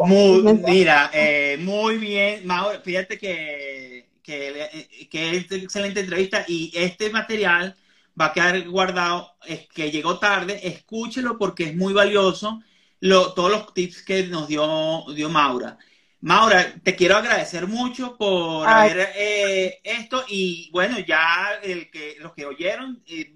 muy, 0.06 0.42
mira 0.68 1.10
eh, 1.12 1.58
muy 1.60 1.98
bien, 1.98 2.46
Mauro, 2.46 2.80
fíjate 2.82 3.18
que, 3.18 4.08
que, 4.22 5.08
que 5.10 5.36
es 5.36 5.52
excelente 5.52 6.02
entrevista 6.02 6.46
y 6.48 6.72
este 6.76 7.10
material 7.10 7.76
va 8.20 8.26
a 8.26 8.34
quedar 8.34 8.70
guardado, 8.70 9.32
es 9.48 9.68
que 9.68 9.90
llegó 9.90 10.20
tarde, 10.20 10.60
escúchelo 10.68 11.40
porque 11.40 11.66
es 11.66 11.76
muy 11.76 11.94
valioso 11.94 12.60
lo, 13.00 13.34
todos 13.34 13.52
los 13.52 13.74
tips 13.74 14.04
que 14.04 14.24
nos 14.28 14.48
dio, 14.48 15.06
dio 15.14 15.30
Maura. 15.30 15.78
Maura, 16.20 16.74
te 16.84 16.96
quiero 16.96 17.16
agradecer 17.16 17.68
mucho 17.68 18.18
por 18.18 18.68
haber 18.68 19.12
eh, 19.16 19.80
esto 19.84 20.26
y 20.28 20.70
bueno, 20.72 20.98
ya 21.00 21.60
el 21.62 21.92
que 21.92 22.16
los 22.20 22.34
que 22.34 22.46
oyeron, 22.46 23.04
eh, 23.08 23.36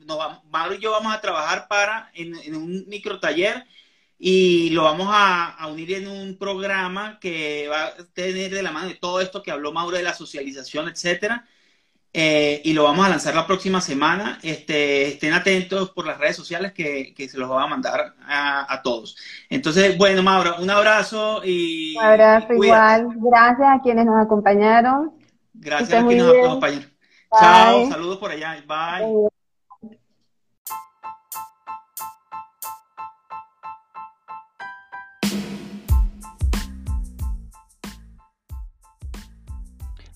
Maura 0.50 0.76
y 0.76 0.80
yo 0.80 0.92
vamos 0.92 1.14
a 1.14 1.22
trabajar 1.22 1.68
para 1.68 2.12
en, 2.16 2.34
un 2.56 2.86
micro 2.88 3.20
taller 3.20 3.66
y 4.18 4.72
lo 4.72 4.84
vamos 4.84 5.08
a, 5.12 5.68
unir 5.68 5.94
en 5.94 6.08
un 6.08 6.38
programa 6.38 7.20
que 7.20 7.68
va 7.68 7.86
a 7.88 7.96
tener 8.14 8.52
de 8.52 8.64
la 8.64 8.72
mano 8.72 8.88
de 8.88 8.96
todo 8.96 9.22
esto 9.22 9.44
que 9.44 9.52
habló 9.52 9.72
Maura 9.72 9.98
de 10.00 10.04
la 10.04 10.14
socialización, 10.16 10.90
etcétera. 10.90 11.48
Eh, 12.14 12.62
y 12.66 12.74
lo 12.74 12.84
vamos 12.84 13.06
a 13.06 13.10
lanzar 13.10 13.36
la 13.36 13.48
próxima 13.48 13.80
semana. 13.80 14.38
Este, 14.44 15.08
estén 15.08 15.34
atentos 15.34 15.92
por 15.92 16.06
las 16.06 16.18
redes 16.18 16.36
sociales 16.36 16.74
que, 16.74 17.14
se 17.18 17.38
los 17.38 17.50
va 17.50 17.64
a 17.64 17.68
mandar 17.68 18.16
a, 18.28 18.82
todos. 18.84 19.16
Entonces, 19.50 19.98
bueno, 19.98 20.22
Maura, 20.22 20.56
un 20.60 20.70
abrazo 20.70 21.42
y. 21.44 21.96
Un 21.98 22.04
abrazo 22.04 22.54
igual. 22.54 23.08
Gracias 23.16 23.68
a 23.68 23.82
quienes 23.82 24.06
nos 24.06 24.26
acompañaron. 24.26 25.14
Gracias 25.54 26.04
a 26.04 26.06
quienes 26.06 26.26
nos 26.26 26.38
acompañaron. 26.38 26.92
Chao, 27.40 27.90
saludos 27.90 28.18
por 28.18 28.32
allá. 28.32 28.62
Bye. 28.68 29.31